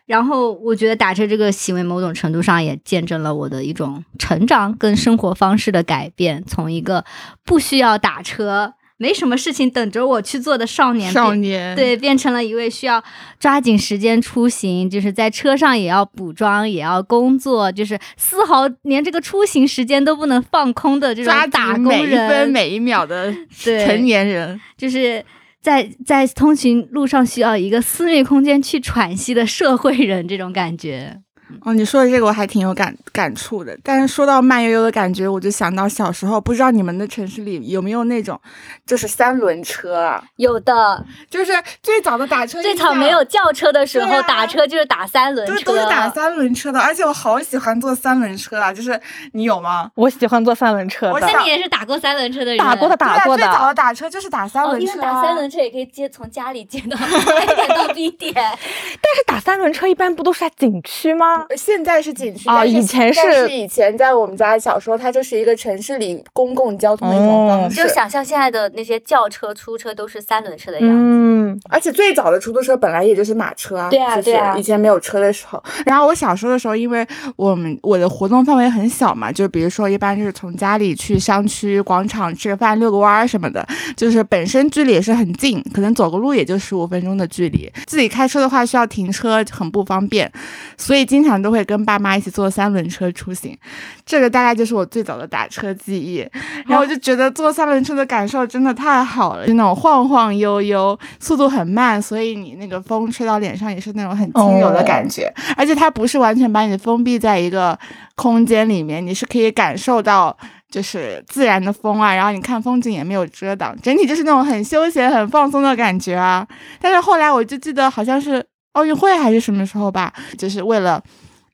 [0.06, 7.04] 然后我觉得打车这个行为，某种程度上也见证了我的一种成长跟生活方式的改变，从一个
[7.44, 13.04] 不需要打车、没什么事情等着我去做的少年，少年，对，变成了一位需要
[13.38, 24.60] 抓紧时间出行，就是在车上也要补妆，也要工作，就是丝毫连这个出行时间都不能放空的这种抓打工人每一分，每一秒的 对成年人。
[24.78, 25.24] 就是
[25.62, 31.20] 在在通勤路上需要一个私密空间去喘息的社会人，这种感觉。
[31.62, 33.78] 哦，你说的这个我还挺有感感触的。
[33.84, 38.40] 但是说到慢悠悠的感觉，我就想到小时候，不知道你们的城市里有没有那种，
[38.86, 48.74] 就是三轮车啊，有的，就是最早的打车最早没有，轿车的时候啊打车就是打三轮车，都是打三轮车的，而且我好喜欢坐三轮车啊！
[48.74, 49.00] 就是
[49.34, 49.92] 你有吗？
[49.96, 53.68] 我喜欢坐三轮车的，我想也是打过三轮车的人，打过的打过的啊，最早的。
[53.68, 58.34] 的打车就是打三哦，轮车、啊因为打三轮车也可以接从家里接到 A 点到 B 点。
[58.36, 61.35] 但是打三轮车一般不都是在景区吗？
[61.56, 67.76] 现在是景区啊以前是是以前在我们家小时候，它就是一个城市里公共交通的一种方式。
[67.76, 70.96] 就想象现在的那些轿车、出租车都是三轮车的样子。
[70.96, 75.62] 嗯，而且最早的出租车本来也就是马车啊，对啊对啊以前没有车的时候。
[75.86, 83.66] 然后我小时候的时候，因为我们我的活动范围很小嘛，就比如说一般就是从家里去商区广场吃个饭、遛个弯儿什么的，
[83.96, 87.72] 就是本身距离也是很近，可能走个路也就十五分钟的距离。
[87.86, 90.32] 自己开车的话需要停车，很不方便，
[90.78, 93.58] 所以经常都会跟爸妈一起坐三轮车出行。
[94.06, 96.26] 这个大概就是我最早的打车记忆。
[96.68, 105.34] 然后我就觉得坐三轮车的感受真的太好了，就那种晃晃悠悠，速度很慢，所以你那个风吹到脸上也是那种很轻柔的感觉。
[105.56, 107.78] 而且它不是完全把你封闭在一个
[108.16, 110.38] 空间里面，你是可以感受到。
[110.68, 116.46] 就是自然的风啊，然后你看风景也没有遮挡，整体就是那种很休闲、很放松的感觉啊。
[116.82, 121.02] 但是后来我就记得好像是奥运会还是什么时候吧，就是为了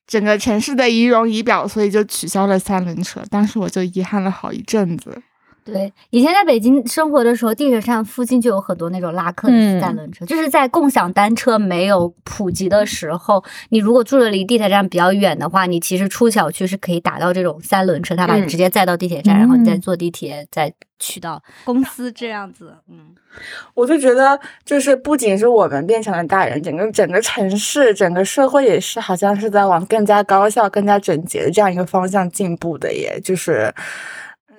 [0.07, 3.21] 整个城市的仪容仪表，所以就取消了三轮车。
[3.29, 5.15] 当时我就遗憾了好一阵子。
[5.63, 22.73] 对，以前在北京生活的时候，地铁站附近就有很多那种拉客的三轮车，就是在共享单车没有普及的时候，你如果住的离地铁站比较远的话，你其实出小区是可以打到这种三轮车，他把你直接载到地铁站，然后你再坐地铁再去到公司这样子。
[22.89, 23.13] 嗯，
[23.75, 33.71] 我就觉得，就是不仅是我们变成了大人，整个整个城市、整个社会也是，好像是在往更加高效、更加整洁的这样一个方向进步的，耶，就是。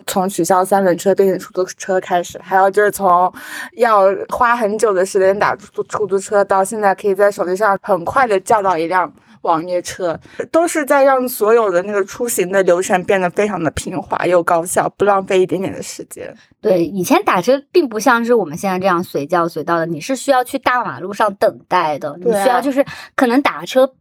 [0.06, 3.32] 从取消三轮车变成出租车开始，还有就是从
[3.76, 9.12] 要花很久的时间打出出租车，到现在可以在手机上很快的叫到一辆
[9.42, 10.18] 网约车，
[10.50, 16.34] 都是在让所有的那个出行的流程变得非常的平滑又高效，不浪费一点点的时间。
[16.60, 22.84] 对，以前打车并不像是我们现在这样随叫随到的，你是需要去大马路上等待的，你需要就是
[23.16, 23.92] 可能打车，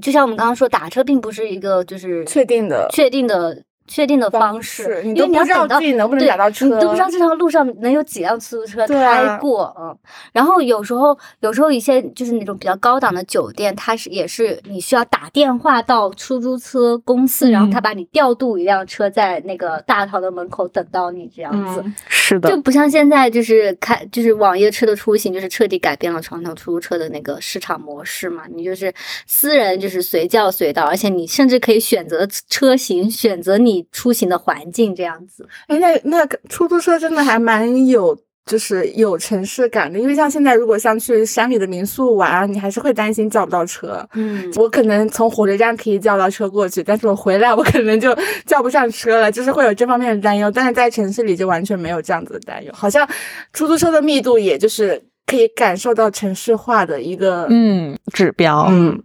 [0.00, 3.62] 就像我们刚刚说，打车并不是一个就是确定的确定的。
[3.90, 9.98] 确定的方式，你要等到自己能不能打到车，你都不知道这条路上能有几辆出租车开过，嗯。
[10.32, 21.84] 然后有时候，有时候一些就是那种比较高档的酒店，它是也是你需要打电话到出租车公司，然后他把你调度一辆车在那个大堂的门口等到你这样子。
[22.06, 28.44] 是的，就不像现在就是开就是网约车的出行，就是彻底改变了传统出租车的那个市场模式嘛。
[28.54, 28.94] 你就是
[29.26, 33.79] 私人就是随叫随到，而且你甚至可以选择车型，选择你。
[33.92, 38.16] 出行的环境这样子，哎，那那出租车真的还蛮有，
[38.46, 39.98] 就是有城市感的。
[39.98, 44.06] 因为像现在，如果像去山里的民宿玩啊，你还是会担心叫不到车。
[44.14, 48.16] 嗯，我可能从火车站可以叫到车过去，但是我回来我可能就
[48.46, 50.50] 叫不上车了，就是会有这方面的担忧。
[50.50, 53.08] 但是在城市里就完全没有这样子的担忧，好像
[53.52, 58.66] 出租车的密度也就是可以感受到城市化的一个嗯指标。
[58.70, 59.02] 嗯。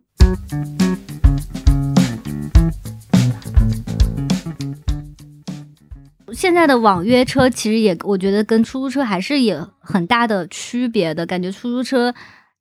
[6.36, 11.26] 现在的网约车其实也，我觉得跟出租车还是有很大的区别的。
[11.26, 12.13] 感觉出租车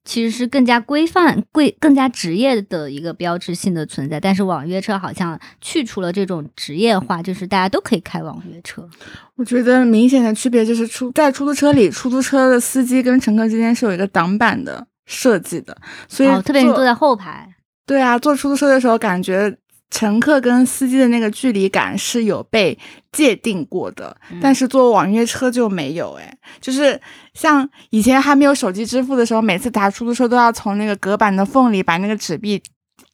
[0.03, 8.87] 其实是更加规范、贵、更加职业的一个标志性的存在，但是网约车好像去除了这种职业化，就是大家都可以开网约车。
[9.35, 17.47] 我觉得明显的区别就是出在出租车里，出租车的司机跟乘客之间是有一个挡板的设计的，所以特别是坐在后排。
[17.85, 19.57] 对啊，坐出租车的时候感觉。
[19.91, 22.77] 乘客跟司机的那个距离感是有被
[23.11, 26.13] 界定过的，但是坐网约车就没有。
[26.13, 26.99] 哎，就是
[27.33, 32.61] 像以前还没有手机支付的时候，每次打出租车都要从那个隔板的缝里把那个纸币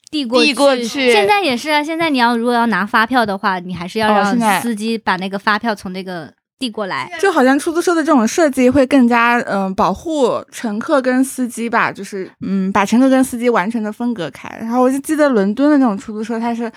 [0.09, 1.11] 递过递过去。
[1.11, 6.33] 现在也是啊，现在你要如果要拿发票的话，你还是要让司机把那个发票从那个。
[6.61, 14.47] 递过来，就好像出租车的这种设计会更加嗯保护乘客跟司机吧，就是嗯把乘客跟司机完全的分隔开。
[14.61, 16.71] 然后我就记得伦敦的那种出租车，它是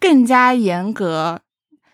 [0.00, 1.38] 更加严格。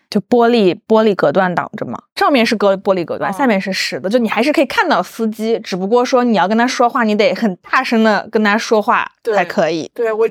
[0.09, 9.89] 就玻璃玻璃隔断挡着嘛，上面是隔玻璃隔断，下面是实的，就你还是可以看到司机，只不过说你要跟他说话，你得很大声的跟他说话才可以。
[9.93, 10.27] 对我，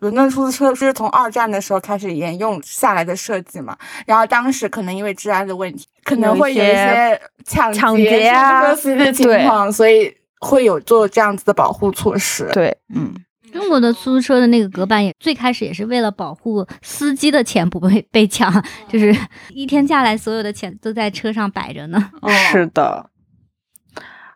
[0.00, 12.48] 伦敦出租车是从二战的时候开始沿用下来的设计嘛，然后当时可能因为治安的问题，可能会有一些抢抢劫啊司机的情况，所以会有做这样子的保护措施。
[12.52, 13.14] 对，嗯。
[13.52, 18.52] 中国的出租车的那个隔板也最开始也是为了保护司机的钱不被被抢，
[18.88, 19.14] 就是
[19.50, 22.10] 一天下来所有的钱都在车上摆着呢。
[22.52, 23.10] 是的，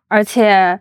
[0.09, 0.81] 而且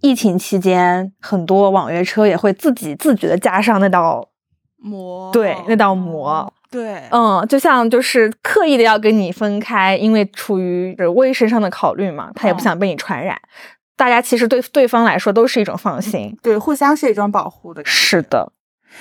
[0.00, 4.28] 疫情期间很多网约车也会自己自觉的加上那道
[4.76, 13.38] 膜，对，那道膜，对，嗯，就像就是刻意的要跟你分开，因为出于卫生上的考虑嘛，他也不想被你传染。
[14.00, 17.84] 大家其实对对方来说都是一种放心，对，互相是一种保护的。
[17.84, 18.50] 是的。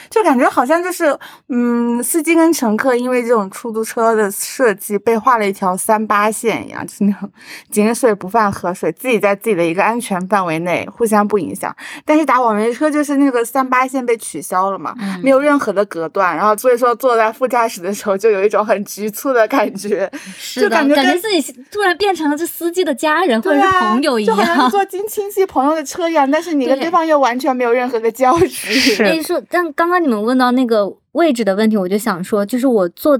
[0.10, 1.17] 就感觉好像就是，
[1.49, 7.30] 嗯，司机跟乘客因为这种出租车的设计被画了一条三八线一样，就是那种
[7.71, 11.75] 井水不犯河水，自己在自己的一个安全范围内互相不影响。
[12.06, 20.10] 但是打网约车就是那个三八线被取消了嘛，没有任何的隔断，然后所以说坐在副驾驶的时候就有一种很局促的感觉，
[20.56, 28.47] 就感觉感觉自己突然变成了这司机的家人或者是朋友一样，就好像坐 进亲戚朋友的车一样，但是你跟对方又完全没有任何的交集。
[28.49, 29.73] 是，说但。
[29.79, 33.17] 刚刚你们问到那个位置的问题，我就想说，就是我坐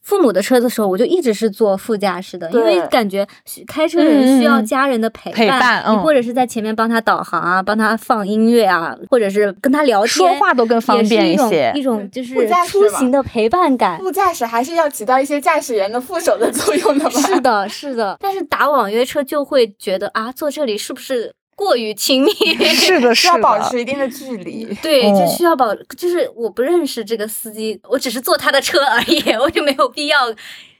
[0.00, 3.28] 父母的车的时候，我就一直是坐副驾驶的，因为感觉
[3.66, 12.34] 开车的人需要家人的陪伴，你或者是在前面帮他导航啊，帮他放音乐啊，或者是跟他聊天，说话都更方便一些，一种就是
[12.66, 13.98] 出行的陪伴感。
[13.98, 17.10] 副驾驶还是要起到一些驾驶员的副手的作用的。
[17.10, 18.16] 是的，是的。
[18.18, 21.34] 但是打网约车就会觉得啊，坐这里是不是？
[21.62, 22.32] 过于亲密，
[22.74, 24.64] 是的，需要保持一定的距离。
[24.82, 30.18] 对，就需要保，就是我不认识这个司机，我只是坐他的车而已， 我就没有必要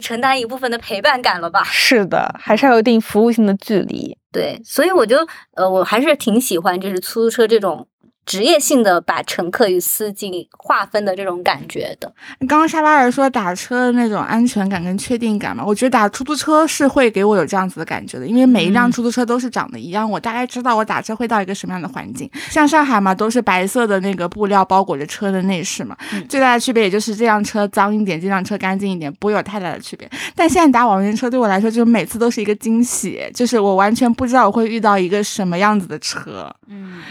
[0.00, 1.62] 承担一部分的陪伴感了吧？
[1.64, 4.16] 是的，还是要有一定服务性的距离。
[4.32, 5.16] 对，所以我就
[5.54, 7.86] 呃，我还是挺喜欢就是出租车这种。
[8.24, 12.12] 职业性的把乘客与司机划分的这种感觉的。
[12.40, 22.30] 刚刚沙拉尔说打车的那种安全感跟确定感嘛，我觉得打出租车是会给我有这样子的感觉的，因为每一辆出租车都是长得一样，我大概知道我打车会到一个什么样的环境。
[22.48, 25.96] 像上海嘛，都是白色的那个布料包裹着车的内饰嘛，
[26.28, 30.08] 最大的区别也就是这辆车脏一点，这辆车干净一点，不会有太大的区别。
[30.36, 36.54] 但现在打网约车对我来说，就是每次都是一个惊喜，就是我完全不知道我会遇到一个什么样子的车。
[36.68, 37.02] 嗯。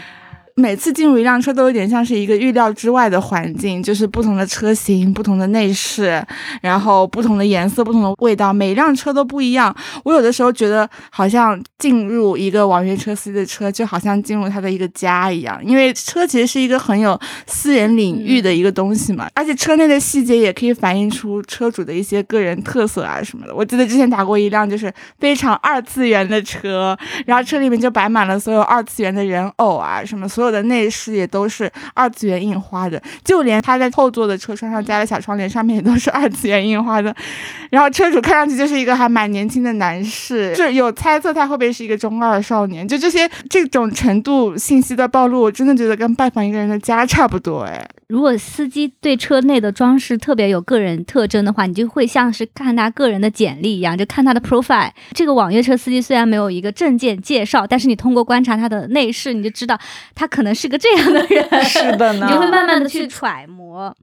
[0.54, 6.22] 每次进入一辆车都有点像是一个预料之外的环境，就是不同的车型、不同的内饰，
[6.60, 9.74] 然后不同的颜色、不同的味道，每辆车都不一样。
[10.04, 23.54] 我有的时候觉得好像进入一个网约车司机的车，就好像进入他的一个家一样，因为车其实是一个很有私人领域的一个东西嘛，而且车内的细节也可以反映出车主的一些个人特色啊什么的。
[23.54, 26.94] 我记得之前打过一辆就是非常二次元的车，
[27.24, 30.41] 然后车里面就摆满了所有二次元的人偶啊什么所。
[30.42, 37.14] 所有的内饰也都是二次元印花的，就连他在后座的车窗上加的小窗帘上面也都是二次元印花的。
[37.70, 42.86] 然后车主看上去就是一个还蛮年轻的男士，就有猜测他会不会是一个中二少年。
[42.88, 47.86] 就这些这种程度信息的暴露，我真的觉得跟拜访一个人的家差不多哎。
[48.12, 54.90] 如果司机对车内的装饰特别有个人特征的话，你就会像是看他个人的简历一样，就看他的 profile。
[55.14, 59.80] 这个网约车司机虽然没有一个证件介绍，但是你通过观察他的内饰，你就知道
[60.14, 61.64] 他可能是个这样的人。
[61.64, 63.96] 是的呢，你就会慢慢的去揣摩。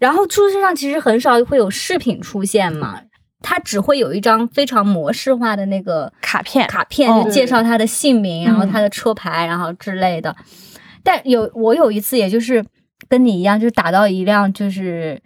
[0.00, 2.98] 然后出租车上其实很少会有饰品出现嘛，
[3.42, 10.34] 他只会有一张非常模式化的那个卡片，卡片就介绍他的姓名，然后他的车牌，然后之类的。
[11.04, 12.64] 但有我有一次，也就是。
[13.08, 15.20] 跟你一样，就是打到一辆就是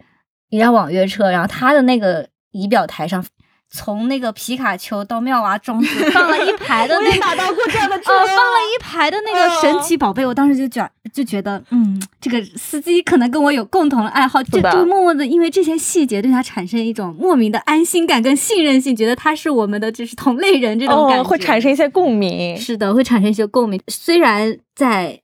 [0.49, 3.23] 一辆网约车，然后他的那个仪表台上，
[3.69, 22.57] 从那个皮卡丘到妙蛙种子放了一排的 那个，打到过这样的车，放了一排的那个神奇宝贝，我当时就觉就觉得，嗯，这个司机可能跟我有共同的爱好，就就默默的因为这些细节对他产生一种莫名的安心感跟信任性，觉得他是我们的就是同类人这种感觉，会产生一些共鸣。
[22.57, 23.79] 是的，会产生一些共鸣。
[23.87, 25.21] 虽然在。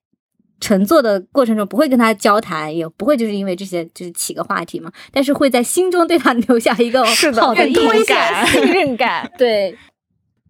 [0.64, 7.04] 乘坐的过程中不会跟他交谈，也不会就是因为这些就是起个话题嘛，但是会在心中对他留下一个
[7.36, 9.30] 好的印象、信任感。
[9.38, 9.78] 对。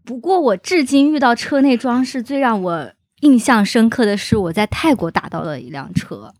[0.06, 2.92] 不过我至今遇到车内装饰最让我
[3.22, 6.34] 印象深刻的是我在泰国打到了一辆车。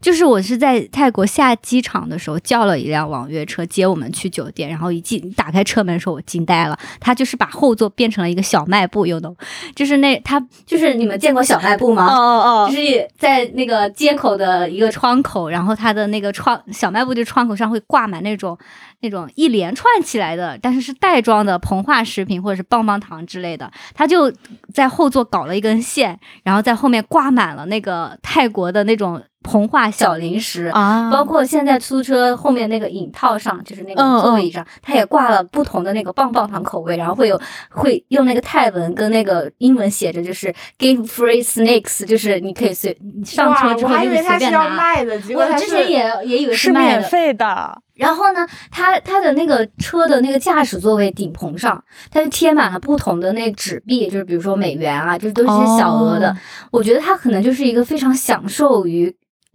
[0.00, 9.34] 就是我是在泰国下机场的时候叫了一辆网约车接我们去酒店，然后一进打开车门的时候我惊呆了，他就是把后座变成了一个小卖部，有的
[9.74, 12.06] 就是那他就是你们见过小卖部吗？
[12.06, 18.56] 哦哦哦，就是在那个街口的一个窗口，然后他的那个窗小卖部的窗口上会挂满那种
[19.00, 24.32] 那种一连串起来的，但是是袋装的膨化食品或者是棒棒糖之类的，他就
[24.72, 29.22] 在后座搞了一根线，然后在后面挂满了那个泰国的那种。
[29.40, 37.40] 膨化小零食啊，包括现在出租车后面那个引套上，就是那个座椅上，它也挂了不同的那个棒棒糖口味，然后会有
[37.70, 42.94] 会用那个泰文跟那个英文写着，就是 give free snacks，就是你可以随
[43.24, 44.96] 上车之后就随便拿。
[45.34, 47.80] 我之前也也以为是免费的。
[47.98, 56.34] 然后呢，他他的那个车的那个驾驶座位顶棚上，他就贴满了不同的那纸币，就是比如说美元啊，就是都是些小额的。
[56.70, 59.14] 我觉得他可能就是一个非常享受于。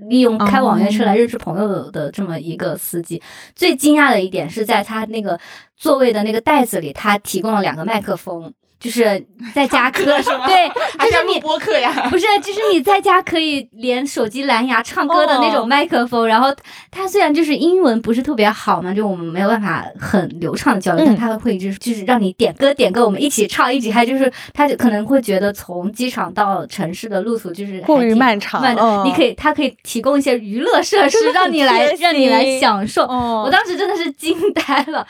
[0.09, 3.21] 利用开网约车来认识朋友的这么一个司机，
[3.55, 5.39] 最惊讶的一点是在他那个
[5.77, 8.51] 座位的那个袋子里，他提供了两个麦克风。
[8.83, 9.25] 就是
[9.55, 10.69] 在家可对，
[10.99, 16.27] 就是你播客呀，不是，就是你在家可以连手机蓝牙唱歌的那种麦克风。
[16.27, 16.53] 然后
[16.91, 24.03] 它虽然就是英文不是特别好嘛，就我们没有办法很流畅的交流，但他会就是就是让你点歌点歌，我们一起唱一起嗨。
[24.05, 28.61] 就是他就可能会觉得从机场到城市的路途就是过于漫长，
[29.05, 33.05] 你可以他可以提供一些娱乐设施让你来让你来享受。
[33.05, 35.07] 我当时真的是惊呆了。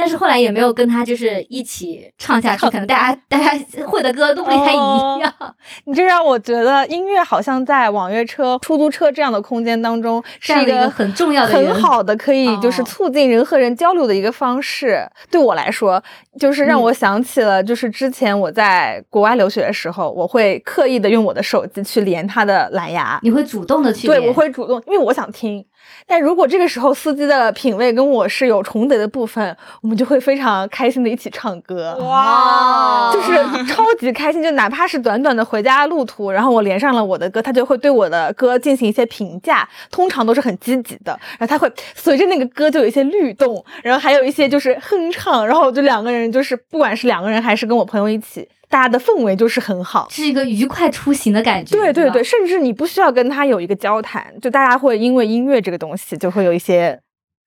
[0.00, 3.52] 但是后来也没有跟他就是一起唱下去，可能大家大家
[3.86, 5.30] 会的歌都不太一样。
[5.84, 15.06] 你这让我觉得音乐好像在网约车、出租车这样的空间当中是一个很重要的、很好的可以就是促进人和人交流的一个方式。
[15.30, 16.02] 对我来说，
[16.38, 23.20] 就是让我想起了就是之前我在国外留学的时候，我会刻意的用我的手机去连他的蓝牙。
[23.22, 25.62] 你会主动的去对，我会主动，因为我想听。
[26.06, 33.34] 但如果这个时候司机的品味跟我是有重叠的部分，我们就会非常开心的一起唱歌，哇就是
[33.72, 34.42] 超级开心。
[34.42, 41.12] 就哪怕是短短的回家路途，然后我连上了我的歌，他就会对我的歌进行一些评价，通常都是很积极的。
[41.38, 50.08] 然后他会随着那个歌就有一些律动，然后还有一些就是哼唱，然后就两个人就是不管是两个人还是跟我朋友一起，大家的氛围就是很好。
[50.08, 51.76] 是一个愉快出行的感觉。
[51.76, 56.98] 对对对，，甚至你不需要跟他有一个交谈，就大家会因为音乐这个东西就会有一些。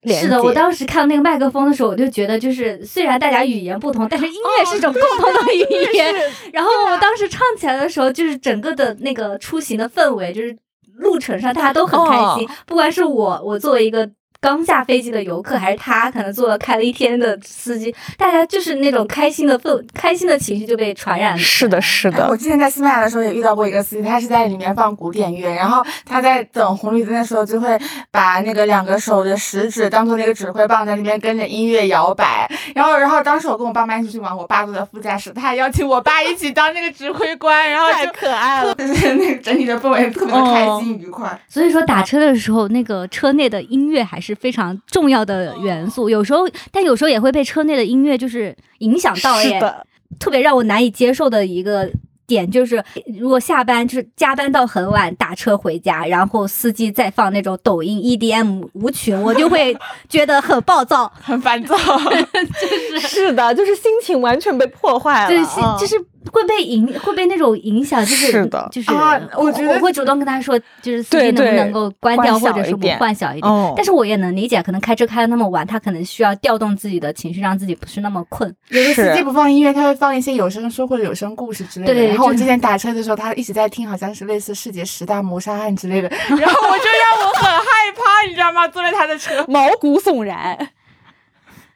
[0.06, 6.14] 是的，我当时看到那个麦克风的时候，我就觉得，就是虽然大家语言不同，但是音乐是一种共同的语言。
[6.52, 10.54] 然后我当时唱起来的时候，就是整个的那个出行的氛围，就是
[10.98, 14.10] 路程上大家都很开心，不管是我，我作为一个。
[14.44, 21.38] 刚下飞机的游客，还是他可能坐了开了一天的司机，大家就是那种开心的氛，开心的情绪就被传染了。
[21.38, 27.80] 是的，是的我，之前在西班牙的时候也遇到过一个司机，他是在里面放古典乐，然后他在等红绿灯的时候就会
[28.10, 32.46] 把那个两个手的食指当做那个指挥棒，在那边跟着音乐摇摆。
[32.74, 38.74] 然后，然后当时我跟我爸妈一起去玩，我爸坐在副驾驶，他还邀请我爸一起当那个指挥官，然后太可爱了。
[38.74, 41.40] 就是那个整体的氛围特别的开心愉快。
[41.48, 46.08] 所以说打车的时候，那个车内的音乐还是非常重要的元素。
[46.08, 46.40] 有时候，
[46.72, 49.54] 但有时候也会被车内的音乐就是影响到耶。
[49.54, 49.86] 是的，
[50.18, 51.90] 特别让我难以接受的一个
[52.26, 52.82] 点就是，
[53.20, 59.76] 如果下班就是加班到很晚打车回家，然后司机再放那种抖音 EDM 舞曲，我就会
[60.08, 61.12] 觉得很暴躁。
[61.20, 61.76] 很烦躁，
[62.60, 65.78] 就是是的，就是心情完全被破坏了。
[65.78, 65.96] 就是
[66.32, 73.52] 会被影会被那种影响，就是是的就是啊我我觉得我会主动跟他说，就是司机能不能够关掉，或者是我小一点换小一点。
[73.52, 78.54] 哦但是我也能理解，可能开车开的那么晚，他可能需要调动自己的情绪，让自己不是那么困。
[78.68, 81.94] 有的司机不放音乐，他会放一些有声书或者有声故事之类的。
[81.94, 87.64] 对这然后我之前打车的时候，他一直在听，好像是类似世界十大谋杀案之类的， 然后我就让我很害
[87.94, 88.66] 怕，你知道吗？
[88.68, 90.68] 坐在他的车毛骨悚然。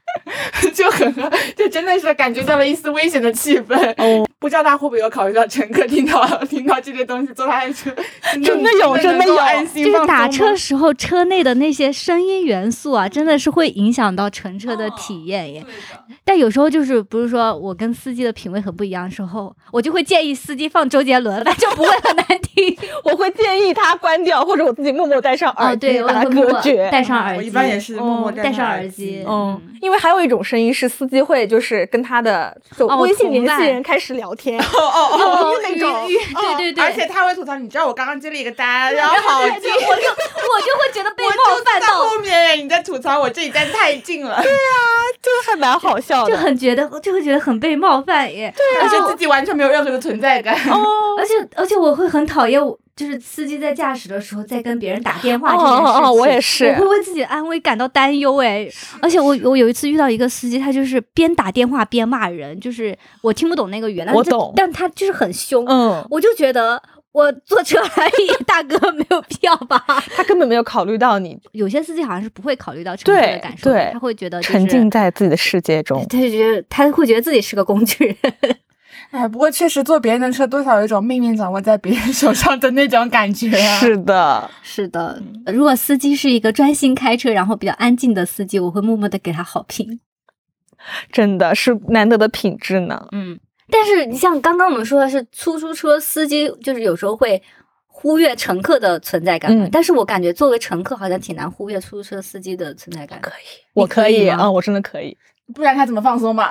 [0.74, 1.14] 就很，
[1.55, 3.76] 就真的是感觉到了一丝危险的气氛。
[3.99, 7.91] 哦，不知道他会不会有考虑到乘客听到听到这些东西坐他的车，
[8.45, 15.64] 真的有真的有安心就是打车时候车内的那些声音元素啊，真的是会影响到乘车的体验耶。
[16.24, 22.76] 但有时候就是，不是说我跟司机的品味很不一样的时候，我就会建议司机放周杰伦，那就不会很难听。
[23.05, 26.89] 我会建议他关掉，或者我自己默默戴上哦，耳机，对，我把它隔绝。
[26.91, 27.39] 戴上耳机。
[27.39, 29.24] 我一般也是默默嗯戴上耳耳机。
[29.26, 32.57] 嗯，因为还有一种声音是司机会就是跟他的
[33.01, 35.18] 微信联系人开始聊天，哦哦哦，
[35.53, 44.53] 哦那种对对对而且他会吐槽，你知道我刚刚接了一个单，然后好对近，我就我就会觉得被冒犯到，后面，你在吐槽我这一单太近了，对
[45.20, 46.31] 就还蛮好笑的。
[46.31, 48.53] 就很觉得就会觉得很被冒犯耶。
[48.57, 50.55] 对而且自己完全没有任何的存在感。
[50.70, 52.79] 哦，而且而且我会很讨厌我。
[52.99, 58.68] 就是司机在驾驶的时候在跟别人打电话哦这件事情，哦哦我也是我会为自己的安危感到担忧哎。
[59.01, 66.82] 而且我我有一次遇到一个司机，他就是边打电话边骂人，就是我听不懂那个语言，但是我懂但他就是很凶，嗯，我就觉得
[67.12, 69.84] 我坐车而已， 大哥没有必要吧？
[70.16, 76.05] 他根本没有考虑到你有些司机好像是不会考虑到乘客的感受的，对他会觉得、就是、沉浸在自己的世界中。
[76.09, 78.16] 他就觉得他会觉得自己是个工具人。
[79.11, 83.78] 哎，不过确实坐别人的车，多少有一种命运掌握在别人手上的那种感觉啊。
[83.78, 90.00] 是的，是的，如果司机是一个专心开车，然后比较安静的司机，我会默默的给他好评。
[91.11, 93.09] 真的是难得的品质呢。
[93.12, 93.40] 嗯，
[93.70, 97.42] 但是你像刚刚我们说的是出租车司机，就是有时候会
[97.86, 99.50] 忽略乘客的存在感。
[99.50, 105.16] 嗯但是我感觉作为乘客，好像挺难忽略出租车司机的存在感可以我可以啊、我真的可以。
[105.55, 106.44] 不然他怎么放松嘛？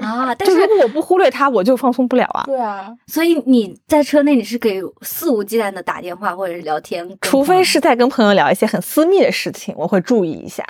[0.00, 0.34] 啊。
[0.38, 2.42] 但是如果我不忽略他，我就放松不了啊。
[2.46, 10.64] 对啊，所以你在车内你是可以肆无忌惮的打电话或者是聊天，除非是在跟朋友聊一些很私密的事情，我会注意一下。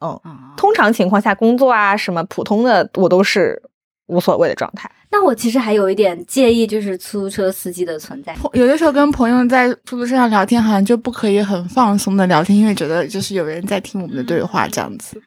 [0.00, 0.20] 嗯
[0.56, 3.60] 通常情况下，工作啊什么普通的，我都是
[4.06, 4.88] 无所谓的状态。
[5.10, 8.36] 那我其实还有一点介意，就是出租车司机的存在。
[8.52, 15.20] 有的时候跟朋友在出租车上聊天，好像就不可以很放松的聊天，因为觉得就是有人在听我们的对话这样子。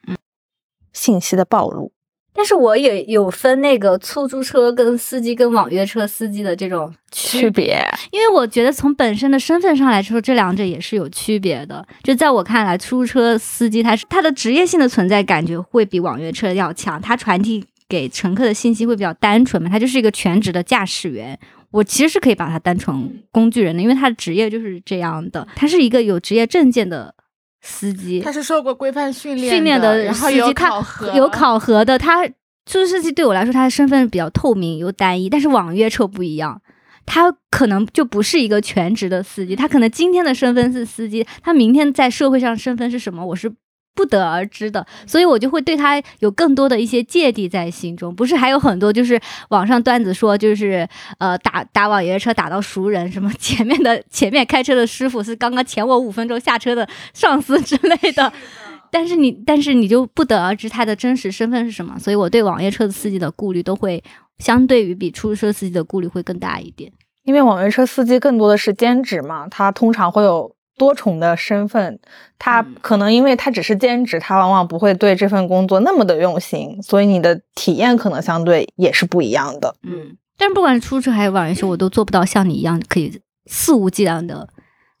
[0.92, 1.92] 信息的暴露，
[2.34, 7.78] 但是我也有分那个出租车跟司机跟网约车司机的这种区别
[8.10, 11.86] 因为我觉得从本身的身份上来说，这两者也是有区别的。
[12.02, 21.38] 就在我看来，出租车司机他是他的职业性的存在感觉会比网约车要强，他传递给乘客的信息会比较单纯嘛，他就是一个全职的驾驶员。
[21.70, 27.14] 我其实是可以把他当成工具人的，因为他的职业就是这样的，他是一个有职业证件的
[27.62, 31.96] 司机，他是受过规范训练训练的然后有考核，有考核的。
[31.96, 32.34] 他出
[32.64, 36.60] 租车司机对我来说，他的身份比较透明又单一，但是网约车不一样。
[37.04, 43.52] 他可能就不是一个全职的司机，他可能今天的身份是司机，他明天在社会上身份是什么，我是
[43.94, 48.14] 不得而知的，所以我就会对他有更多的一些芥蒂在心中。
[48.14, 49.20] 不是还有很多就是
[49.50, 50.88] 网上段子说，就是
[51.18, 58.32] 呃打打网约车打到熟人，什么前面的前面开车的师傅是刚刚前我五分钟下车的上司之类的。
[58.90, 64.04] 但是你，但是你就不得而知他的真实身份是什么，所以我对网约车的司机的顾虑都会
[64.38, 66.92] 相对于比出租车司机的顾虑会更大一点。
[67.24, 71.98] 因为网约车司机更多的是兼职嘛，他通常会有多重的身份，
[72.38, 79.74] 他可能因为他只是兼职，他往往不会对这份工作那么的用心，所以你的体验可能相对也是不一样的。
[79.82, 84.48] 嗯，但是不管是出租车还是网约车，我都做不到像你一样可以肆无忌惮的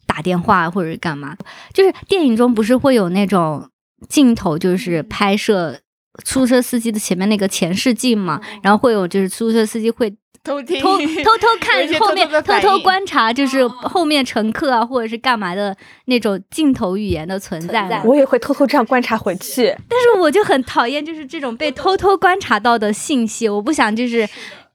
[0.06, 1.36] 打电话或者是干嘛。
[1.72, 3.68] 就是电影中不是会有那种。
[4.08, 5.78] 镜头就是拍摄
[6.24, 18.02] 出租车司机的前面那个前视镜嘛，然后会有就是出租车司机会偷听、偷 偷偷看后面、偷偷观察，就是后面乘客啊或者是干嘛的那种镜头语言的存在。
[18.04, 24.28] 我也会偷偷这样观察回去，但是我就很讨厌就是这种被偷偷观察到的信息，我不想就是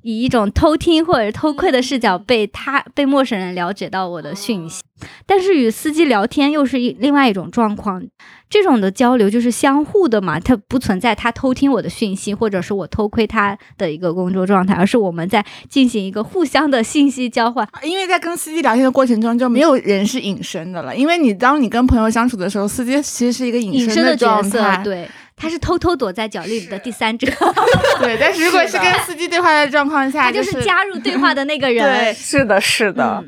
[0.08, 4.82] 以一种偷听或者偷窥的视角被他被陌生人了解到我的讯息。
[5.26, 8.02] 但是与司机聊天又是一另外一种状况。
[8.50, 17.68] 这种的交流就是相互的嘛，它不存在他偷听我的讯息，或者是我偷窥他的一个工作状态，而是我们在进行一个互相的信息交换。
[17.84, 20.96] 因为在跟司机聊天的过程中，就没有人是隐身的了。
[20.96, 25.06] 因为你当你跟朋友相处的时候，司机其实是一个隐身的角色，对，
[25.38, 27.26] 他是偷偷躲在角落里的第三者。
[28.02, 32.04] 对，但是如果是跟司机对话的状况下，他就是加入对话的那个人。
[32.04, 33.24] 对， 是的，是的。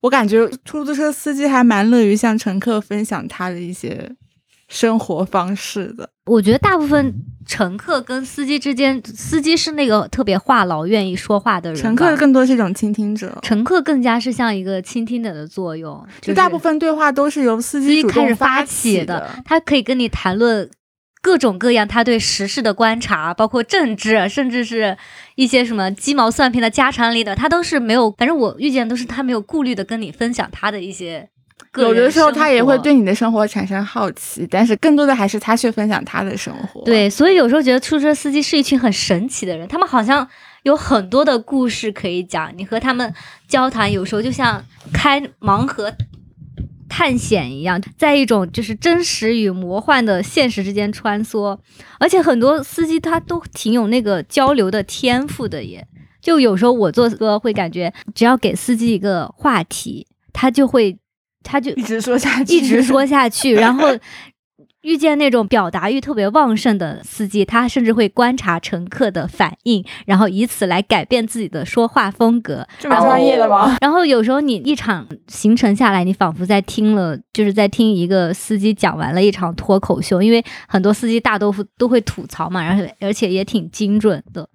[0.00, 4.16] 我感觉出租车司机还蛮乐于向乘客分享他的一些。
[4.70, 7.14] 生活方式的，我觉得大部分
[7.46, 16.06] 乘客跟司机之间，司机是那个特别话痨、愿意说话的人，乘客更多是一种倾听者，乘客更加是像一个倾听者的作用。
[16.20, 20.68] 就大部分对话都是由司机开始发起的，他可以跟你谈论
[21.20, 24.96] 各种各样他对时事的观察，包括政治，甚至是
[25.34, 28.10] 一些什么鸡毛蒜皮的家常里的，他都是没有。
[28.12, 31.28] 反正我遇见都是他没有顾虑的跟你分享他的一些。
[31.76, 36.80] 有的时候他也会对你的生活产生好奇，但是更多的还是他去分享他的生活。
[36.84, 40.26] 对，所以有时候觉得出租车司机是一群很神奇的人，他们好像
[40.62, 42.50] 有很多的故事可以讲。
[42.56, 43.12] 你和他们
[43.46, 45.92] 交谈，有时候就像开盲盒
[46.88, 51.58] 探险一样，在一种就是真实与魔幻的现实之间穿梭。
[52.00, 55.86] 而且很多司机他都挺有那个交流的天赋的耶。
[56.20, 60.98] 就有时候我坐车会感觉，只要给司机一个话题，他就会。
[61.44, 63.88] 他就一直说下去，一直说下去，然后
[64.82, 72.66] 遇见那种表达欲特别旺盛的司机，他甚至会观察乘客的反应，然后以此来改变自己的说话风格。
[72.78, 73.76] 这么专业的吗？
[73.80, 84.48] 然后有时候你一场行程下来，你仿佛在听了，就是在听一个司机讲完了一场脱口秀，因为很多司机大多都会吐槽嘛，然后而且也挺精准的。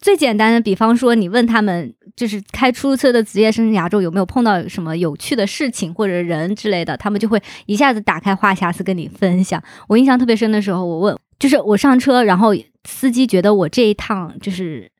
[0.00, 1.94] 最简单的，比方说你问他们。
[2.16, 9.62] 就是开出租车的职业生涯中有没有碰到什么有趣的事情或者人之类的，他们就会一下子打开话匣子跟你分享。
[9.88, 12.50] 我印象特别深的时候，我问，就是我上车，然后
[12.84, 14.90] 司机觉得我这一趟就是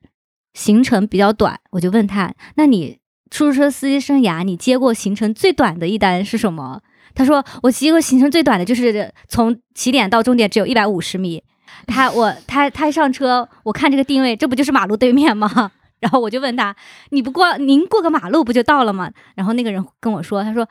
[0.53, 2.97] 行程比较短，我就问他，那你
[3.29, 6.81] 出租车司机生涯你接过行程最短的一单是什么？
[7.13, 11.43] 他说我接过行程最短的就是从起点到终点只有一百五十米。
[11.87, 15.71] 他我他他一上车，我看这个定位，这不就是马路对面吗？
[15.99, 16.75] 然后我就问他
[17.11, 20.67] ：“你不过您过个马路不就到了吗？”然后那个人跟我说：“他说，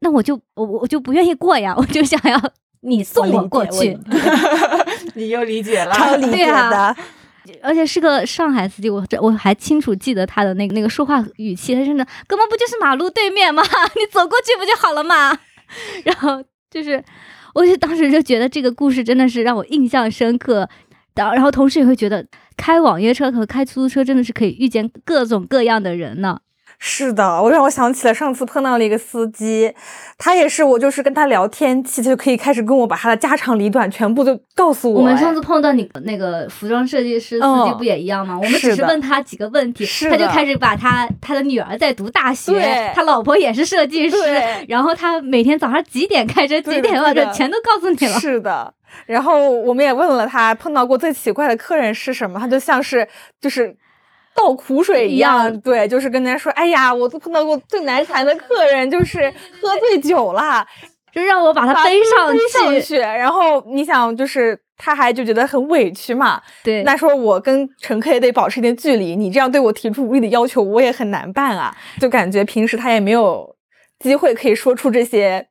[0.00, 2.40] 那我就我我就不愿意过呀，我就想要
[2.82, 3.96] 你送我过去。
[5.14, 6.96] ”你又理解了，超理解的。
[7.62, 13.62] 而且是个上海司机，我这我还清楚记得他的那个那个说话语气，他真的根本不就是马路对面吗？
[13.62, 15.38] 你走过去不就好了吗？
[16.02, 17.02] 然后就是，
[17.56, 20.68] 我就当时就觉得这个故事真的是让我印象深刻。
[21.14, 22.26] 然后，同时也会觉得。
[22.56, 26.40] 开网约车和开出租车真的是可以遇见各种各样的人呢。
[26.78, 29.72] 是的，我让我想起了上次碰到了一个司机，
[30.18, 35.00] 他也是我就是跟他聊天气，他就可以开始跟我把他的家长里短全部都告诉我。
[35.00, 38.36] 我们上次碰到你那个服装设计师司机不也一样吗？
[38.36, 44.16] 我们只是问他几个问题，他就开始把他他的女儿在读大学，他老婆也是设计师，
[44.68, 48.20] 然后他每天早上几点开车，几点落车，全都告诉你了。
[48.20, 48.72] 是的。
[49.06, 53.06] 然后我们也问了他碰到过最奇怪的客人是什么，他就像是
[53.40, 53.76] 就是
[54.36, 60.66] 倒苦水一样，对，就是跟人家说，哎呀，我都碰到过最难缠的客人，就是喝醉酒了。
[61.12, 62.98] 就让我把他背上背上去。
[62.98, 66.42] 然后你想，就是他还就觉得很委屈嘛。
[66.62, 71.74] 对，那说我跟乘客也得保持一点距离，你这样对我提出无理的要求，我也很难办啊。
[71.98, 73.56] 就感觉平时他也没有
[73.98, 75.46] 机会可以说出这些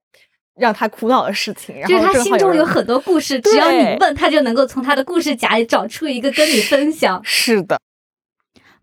[0.56, 7.20] 让他苦恼的事情，然后就是他心中有很多故事，只要你问，他就能够从他的故事夹里找出一个跟你分享。
[7.24, 7.80] 是的，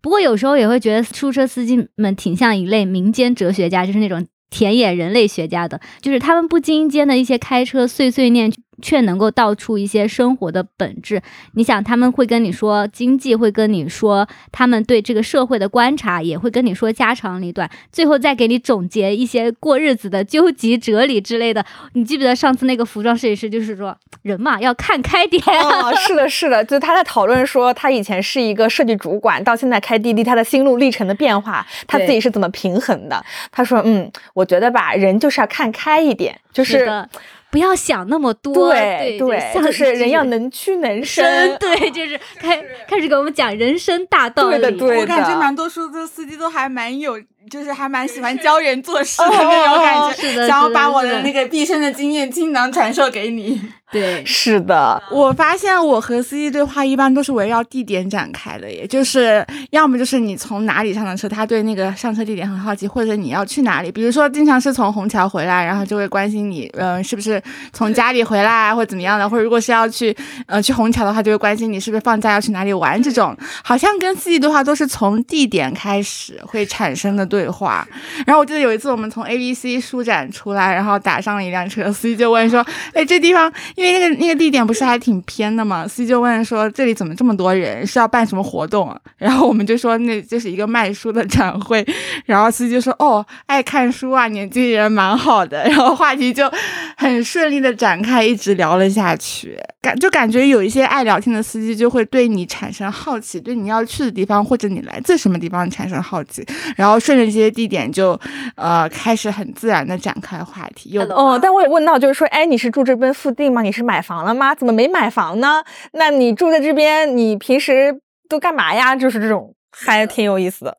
[0.02, 11.20] 不过有时候也会觉得出租车司机们挺像一类民间哲学家，就是那种田野人类学家的，就是他们不经意间的一些开车碎碎念，却能够道出一些生活的本质。
[11.54, 21.64] 你想，他们会跟你说经济，会跟你说他们对这个社会的观察，也会跟你说家长里短，最后再给你总结一些过日子的究极哲理之类的。
[21.92, 25.42] 你记不记得上次那个服装设计师就是说，人嘛要看开点。
[25.44, 33.24] 哦，是的，是的，就他在讨论说，他以前是一个设计主管，到现在开滴滴，他的心路历程的变化，他自己是怎么平衡的？
[33.50, 37.08] 他说，嗯，我觉得吧，人就是要看开一点，就是的，
[37.52, 38.70] 不要想那么多。
[38.70, 41.56] 对对，像就是人要能屈能伸。
[41.58, 44.58] 对，就是 开开始给我们讲人生大道理。
[44.58, 53.60] 对的对我感觉的蛮多出租车司机都还蛮有，就是还蛮喜欢教人做事的哦那种感觉，是的想要把我的那个毕生的经验倾囊传授给你。
[53.92, 63.92] 对，是的，我发现我和司机对话一般都是围绕地点展开的，也就是要么就是你从哪里上的车，他对那个上车地点很好奇，或者你要去哪里。
[63.92, 67.40] 比如说，经常是从虹桥回来，然后就会关心你，嗯、是不是
[67.72, 70.16] 从家里回来，或者怎么样的，或者如果是要去，
[70.46, 73.00] 呃，去虹桥的话，就会关心你是不是放假要去哪里玩。
[73.02, 77.86] 这种好像跟司机对话都是从地点开始会产生的对话。
[78.26, 82.64] 然后我记得有一次我们从 A B C 书展出来，然后打上了一辆车，司机就问说
[82.94, 83.52] ：“哎，这地方
[83.82, 87.86] 因为那个那个地点不是还挺偏的嘛？”司机就问说：“这里怎么这么多人？
[87.86, 91.84] 是要办什么活动？”然后我们就说：“那就是一个卖书的展会。”
[92.26, 96.50] 然后司机就说：“哦，爱看书啊，年轻人蛮好的。”然后话题就
[96.96, 99.58] 很顺利的展开，一直聊了下去。
[99.80, 108.18] 感就感觉有一些爱聊天的司机就会对你产生好奇，对你要去的地方或者你来自什么地方产生好奇，然后顺着这些地点就
[108.54, 110.90] 呃开始很自然的展开话题。
[110.90, 113.60] 有 Hello 哦，但我也问到，就是说，哎，你是住这边附近吗？
[113.62, 114.54] 你是买房了吗？
[114.54, 115.64] 怎么没买房呢？
[115.92, 117.98] 那你住在这边，你平时
[118.28, 118.94] 都干嘛呀？
[118.94, 120.78] 就是这种，还挺有意思的。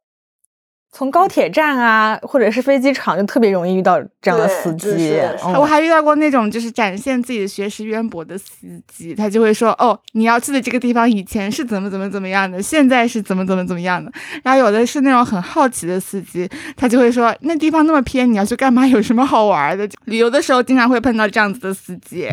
[0.95, 5.19] 从高铁站啊，或者是飞机场，就特别容易遇到这样的司机。
[5.43, 8.51] 嗯我还遇到过那种就是展现自己的学识渊博的司
[8.87, 14.11] 机，他就会说：“哦，你要去的这个地方以前是怎么怎么怎么样的，现在是怎么怎么怎么样的。”
[14.43, 18.85] 然后有的是那种很好奇的司机，他就会说：“那地方那么偏，你要去干嘛？
[18.87, 22.29] 有什么好玩的？”旅游的时候经常会碰到这样子的司机，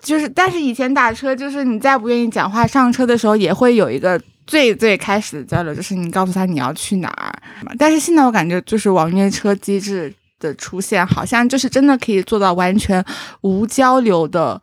[0.00, 4.20] 就是但是以前打车，就是你再不愿意讲话，上车的时候也会有一个。
[4.48, 7.32] 最最开始的交流就是你告诉他你要去哪儿，
[7.78, 13.04] 但是现在我感觉就是网约车机制的出现，好像就是真的可以做到完全
[13.42, 14.60] 无交流的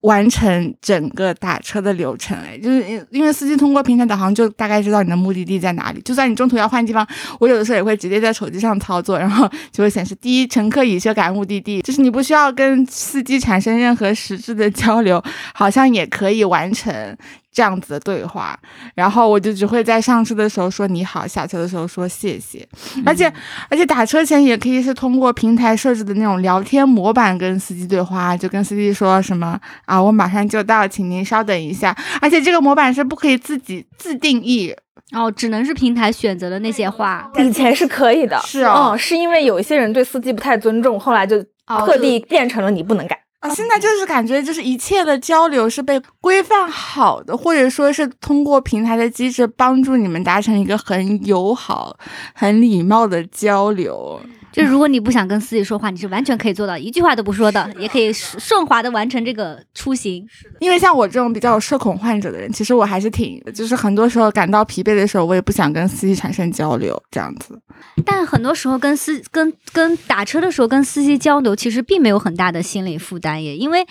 [0.00, 2.34] 完成整个打车的流程。
[2.38, 7.06] 哎，就是因因为司机通过平台导航就大概知道你的目的地在哪里，就算你中途要换地方，
[7.38, 15.22] 我有的时候也会直接在手机上操作，然后就会显示第一乘客已修改目的地，就是你不需要跟司机产生任何实质的交流，
[15.52, 17.14] 好像也可以完成。
[17.52, 18.58] 这样子的对话，
[18.94, 22.66] 然后我就只会在上车的时候说你好，下车的时候说谢谢，
[23.04, 23.32] 而且
[23.68, 34.74] 而且打车前也可以是通过平台设置的那种聊天模板跟司机对话，就跟司机说什么啊，我马上就到，请您稍等一下，而且这个模板是不可以自己自定义，
[35.12, 37.30] 哦，只能是平台选择的那些话。
[37.38, 38.90] 以前是可以的，是哦。
[38.92, 43.18] 嗯，是因为有一些人对司机不太尊重，后来就哦特地变成了你不能改。
[43.40, 51.96] 啊，现在就是感觉就是一切的交流是被规范好的，或者说是通过平台的机制帮助你们达成一个很友好、
[52.34, 54.20] 很礼貌的交流。
[54.58, 60.26] 就如果你不想跟司机说话，你是完全可以做到一句话都不说的，也可以顺顺滑的完成这个出行。
[60.58, 67.56] 因为像我这种比较有社恐患者的人，其实我还是挺，就是很多时候感到疲惫的时候，我也不想跟司机产生交流，这样子。
[68.04, 73.86] 但很多时候跟司跟跟打车的时候跟司机交流，其实并没有很大的心理负担也，因为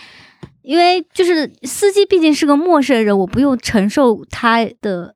[0.63, 5.15] 因为就是司机毕竟是个陌生人，我不用承受他的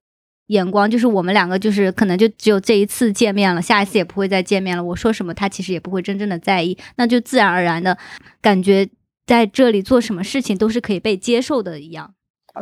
[0.52, 4.84] 眼光，就是我们两个就是可能就只有这一次见面了，下一次也不会再见面了。
[4.84, 7.98] 我说什么，他其实也不会真正的在意，那就自然而然的
[8.42, 8.88] 感觉
[9.26, 12.14] 在这里做什么事情都是可以被接受的一样。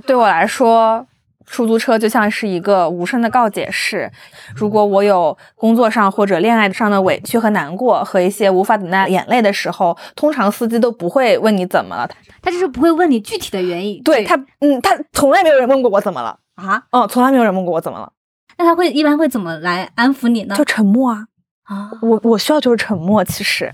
[0.06, 1.08] 对我来说，
[1.48, 4.12] 出租车就像是一个无声的告解室。
[4.56, 12.08] 如果我有工作上或者恋爱上的委屈和难过，和一些无法忍耐眼泪的时候，通常司机都不会问你怎么了。
[12.44, 16.38] 他就是不会问你具体的原因，对他，嗯，他从来没有人问过我怎么了
[16.68, 18.12] 啊，哦，从来没有人问过我怎么了，
[18.58, 20.56] 那他会一般会怎么来安抚你呢？
[20.56, 21.28] 就沉默啊。
[21.64, 23.74] 啊，我我需要就是沉默，其实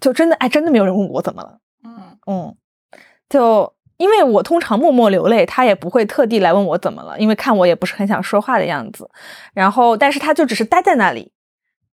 [0.00, 1.58] 就真的哎，真的没有人问我怎么了。
[1.84, 2.56] 嗯嗯，
[3.28, 9.08] 就因为我通常默默流泪，他也不会特地来问我怎么了，因为看我也不是很想说话的样子。
[9.52, 11.30] 然后，但是他就只是待在那里，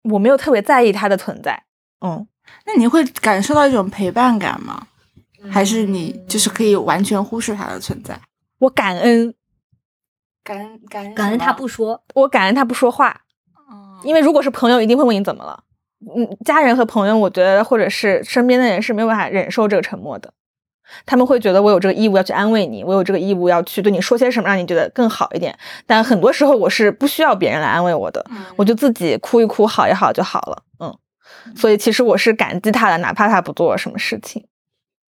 [0.04, 1.64] 我没有特别在意他的存在。
[2.02, 2.28] 嗯，
[2.66, 4.88] 那你会感受到一种陪伴感吗？
[5.52, 8.20] 还是你就是可以完全忽视他的存在？
[8.60, 9.34] 我感恩，
[10.44, 13.22] 感恩感恩感恩他不说，我感恩他不说话，
[13.70, 15.64] 嗯因为如果是朋友，一定会问你怎么了。
[16.16, 20.32] 嗯，家人和朋友，我觉得或者是身边的人是没有办法忍受这个沉默的，
[21.06, 25.58] 他们会觉得我有这个义务要去安慰你，我有这个义务要去对你说些什么，让你觉得更好一点。
[25.88, 28.24] 但很多时候我是不需要别人来安慰我的，
[28.56, 30.64] 我就自己哭一哭，好一好就好了。
[30.80, 30.96] 嗯，
[31.56, 34.46] 所以其实我是感激他的，哪怕他不做什么事情。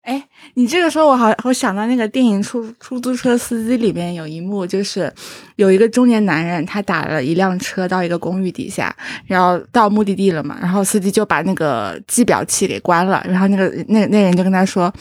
[0.08, 5.14] 哎，你这个时候我好，我想到那个电影出出租车司机里面有一幕，就是
[5.58, 8.96] 有一个中年男人，他打了一辆车到一个公寓底下，
[9.26, 14.92] 然后到目的地了嘛，然后司机就把那个计表器给关了，然后那个那那人就跟他说：“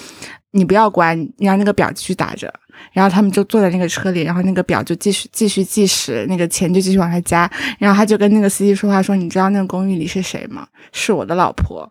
[0.50, 2.52] 你不要关，你让那个表继续打着。”
[2.92, 7.48] 然后他们就坐在那个车里，然后那个表就继续继续计时，那个钱就继续往下加。
[7.78, 10.66] 然后他就跟那个司机说话说：“你知道那个公寓里是谁吗？
[10.92, 11.88] 是我的老婆。”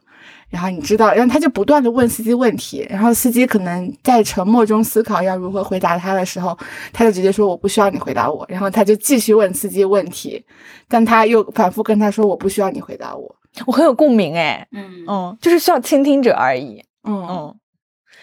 [0.56, 6.58] 然后你知道，然后他就不断的问司机问题，然后司机可能在沉默中思考要如何回答他的时候，
[6.94, 10.42] 他就直接说我不需要你回答我，然后他就继续问司机问题，
[10.88, 13.36] 但他又反复跟他说我不需要你回答我，
[13.68, 16.82] 我很有共鸣哎，嗯嗯，就是需要倾听者而已。
[17.04, 17.56] 嗯嗯，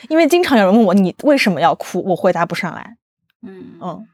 [0.08, 2.96] 因为经常有人问我你为什么要哭，我回答不上来。
[3.46, 4.06] 嗯嗯，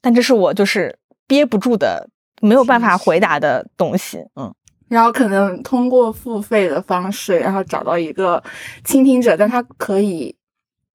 [0.00, 0.98] 但这是我就是
[1.28, 2.08] 憋不住的，
[2.40, 4.18] 没有办法回答的东西。
[4.34, 4.52] 嗯。
[4.92, 8.42] 然后可能通过付费的方式，然后找到一个
[8.84, 10.36] 倾听者，但他可以，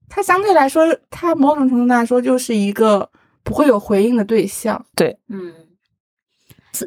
[0.07, 3.09] 他相对来说，他某种程度来说就是一个
[3.43, 4.85] 不会有回应的对象。
[4.95, 5.51] 对嗯，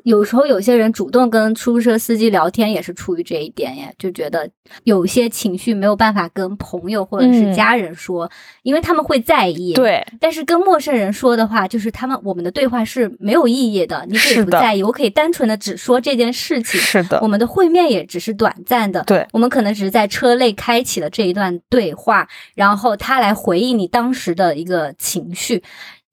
[0.04, 4.48] 有时候有些人主动跟出租车司机聊天，也是出于这一点耶，就觉得
[4.84, 8.30] 有些情绪没有办法跟朋友或者是家人说，
[8.62, 9.72] 因为他们会在意。。
[9.74, 16.80] 对，但是跟陌生人说的话，就是他们我们的对话是没有意义的，你可以不在意，我可以单纯的只说这件事情。
[16.80, 25.62] 是的我，们的会面也只是短暂的，对，我们可能只是在车内开启了这一段对话，然后他来回应你当时的一个情绪。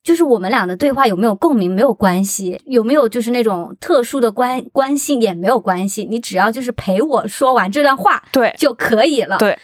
[0.07, 9.37] 就是我们俩的对话有没有共鸣没有关系，有没有就是那种特殊的关关系也没有关系，你只要就是陪我说完这段话对，就可以了。
[9.37, 9.59] 对，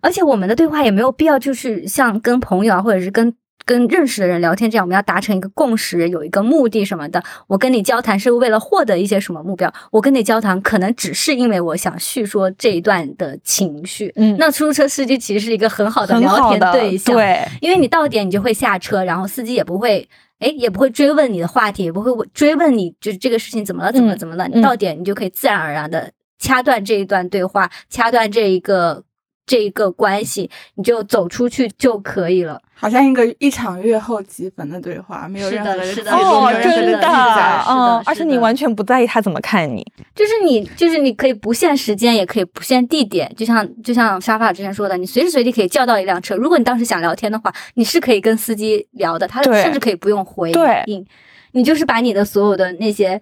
[0.00, 3.34] 而且我们的对话也没有必要就是像跟朋友啊，或者是跟
[3.64, 7.22] 跟认识的人聊天这样，我们要达成一个共识，有一个目的什么的。
[7.46, 9.72] 我跟你交谈是为了获得一些什么目标？
[9.90, 14.12] 我跟你交谈可能只是因为我想叙说这一段的情绪。
[14.16, 20.08] 嗯，那出租车司机其实是一个很好的聊天对象，对，因为你到点你就会下车，然后司机也不会。
[20.38, 24.46] 哎，也不会追问你的话题，也不会追问你，就是这个事情怎么了，怎么怎么了？
[24.48, 29.02] 嗯你到点，你就可以自然而然的掐断这一段对话，掐断这一个
[29.46, 32.60] 这一个关系，你就走出去就可以了。
[32.78, 35.82] 好像一个一场月后即焚的对话，没有任何的
[36.12, 36.82] 哦真的。
[36.82, 39.82] 是的嗯，而且你完全不在意他怎么看你。
[40.14, 46.36] 就是你，就是你可以不限时间，也可以不限地点，就像就像沙发之前说的，你随时随地可以叫到一辆车。
[46.36, 51.06] 如果你当时想聊天的话，你是可以跟司机聊的，他甚至可以不用回对应，
[51.52, 53.18] 你就是把你的所有的那些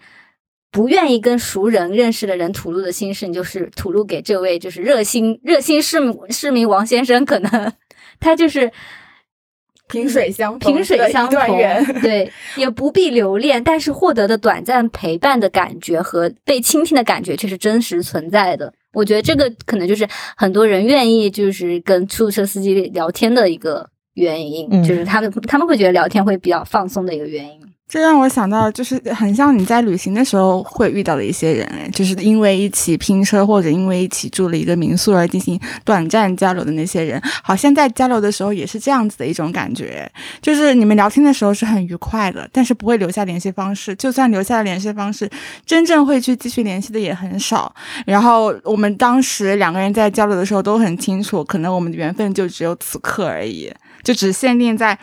[0.74, 7.72] 不愿意跟熟人认识的人吐露的心事，你就是吐露给这位就是热心热心市民市民王先生，可能
[8.18, 8.72] 他就是
[9.88, 18.74] 萍水相逢萍水相逢缘，对，也不必留恋，但是获得的短暂陪伴的感觉和被倾听的感觉却是真实存在的。
[18.94, 20.04] 我觉得这个可能就是
[20.36, 27.63] 很多人愿意就是跟出租车司机聊天的一个原因，嗯就是他们他们会觉得聊天会比较放松的一个原因。
[27.86, 40.10] 这让我想到，就是很像你在旅行的时候会遇到的一些人，就是因为一起拼车或者因为一起住了一个民宿而进行短暂交流的那些人，好像在交流的时候也是这样子的一种感觉，
[40.40, 45.30] 就是你们聊天的时候是很愉快的，但是不会留下联系方式，就算留下了联系方式，
[45.64, 47.72] 真正会去继续联系的也很少。
[48.06, 53.70] 然后我们当时两个人在交流的时候都很清楚，可能我们的缘分就只有此刻而已，
[54.02, 54.98] 就只限定在。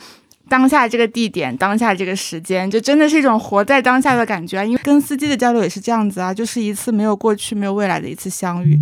[0.52, 4.66] 当下这个地点，当下这个时间，就真的是一种活在当下的感觉啊！
[4.66, 8.78] 因为跟司机的交流也是这样子啊，就是一次没有过去、没有未来的一次相遇。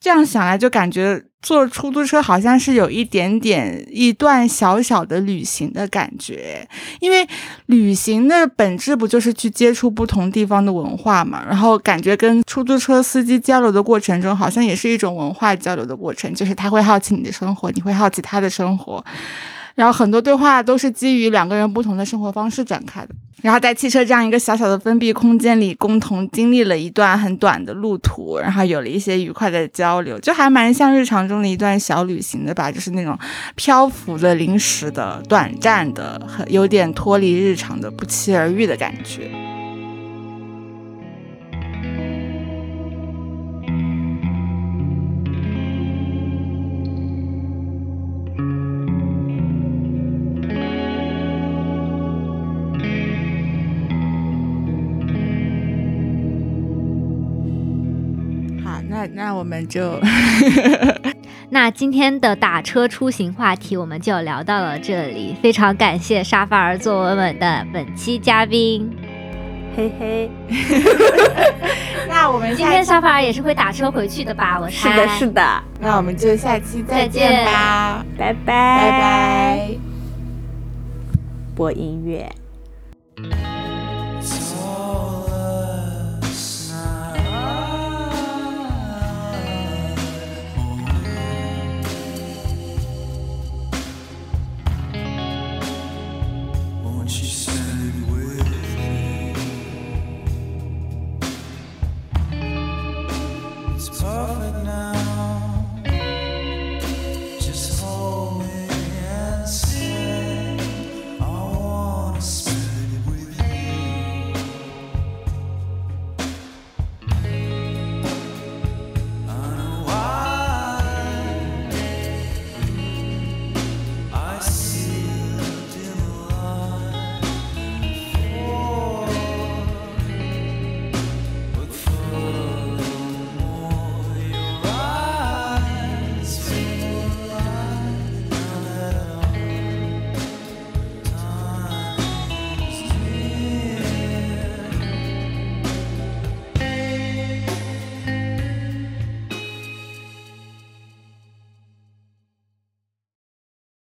[0.00, 6.68] 这样想来，就感觉坐出租车好像是有一点点一段小小的旅行的感觉，
[6.98, 7.24] 因为
[7.66, 11.44] 旅行的本质不就是去接触不同地方的文化嘛？
[11.48, 19.04] 然后感觉跟出租车司机交流的过程中，好像也是一种文化交流的过程，就是他会好奇你的生活，你会好奇他的生活。
[19.74, 23.14] 然后很多对话都是基于两个人不同的生活方式展开的。
[23.42, 33.18] 然后在汽车这样一个小小的封闭空间里，共同经历了一段很短的路途，然后有了一些愉快的交流，就还蛮像日常中的一段小旅行的吧，就是那种
[33.56, 39.28] 漂浮的、临时的、短暂的，很有点脱离日常的、不期而遇的感觉。
[59.02, 59.98] 那那我们就，
[61.50, 68.88] 那今天的打车出行话题我们就聊到了这里，非常感谢沙发儿做稳稳的本期嘉宾，
[69.76, 70.30] 嘿嘿。
[72.08, 74.58] 那我们今天沙发儿也是会打车回去的吧？
[74.60, 75.62] 我是的，是的。
[75.80, 79.68] 那我们就下期再见吧，拜拜，拜拜。
[81.56, 82.30] 播音乐。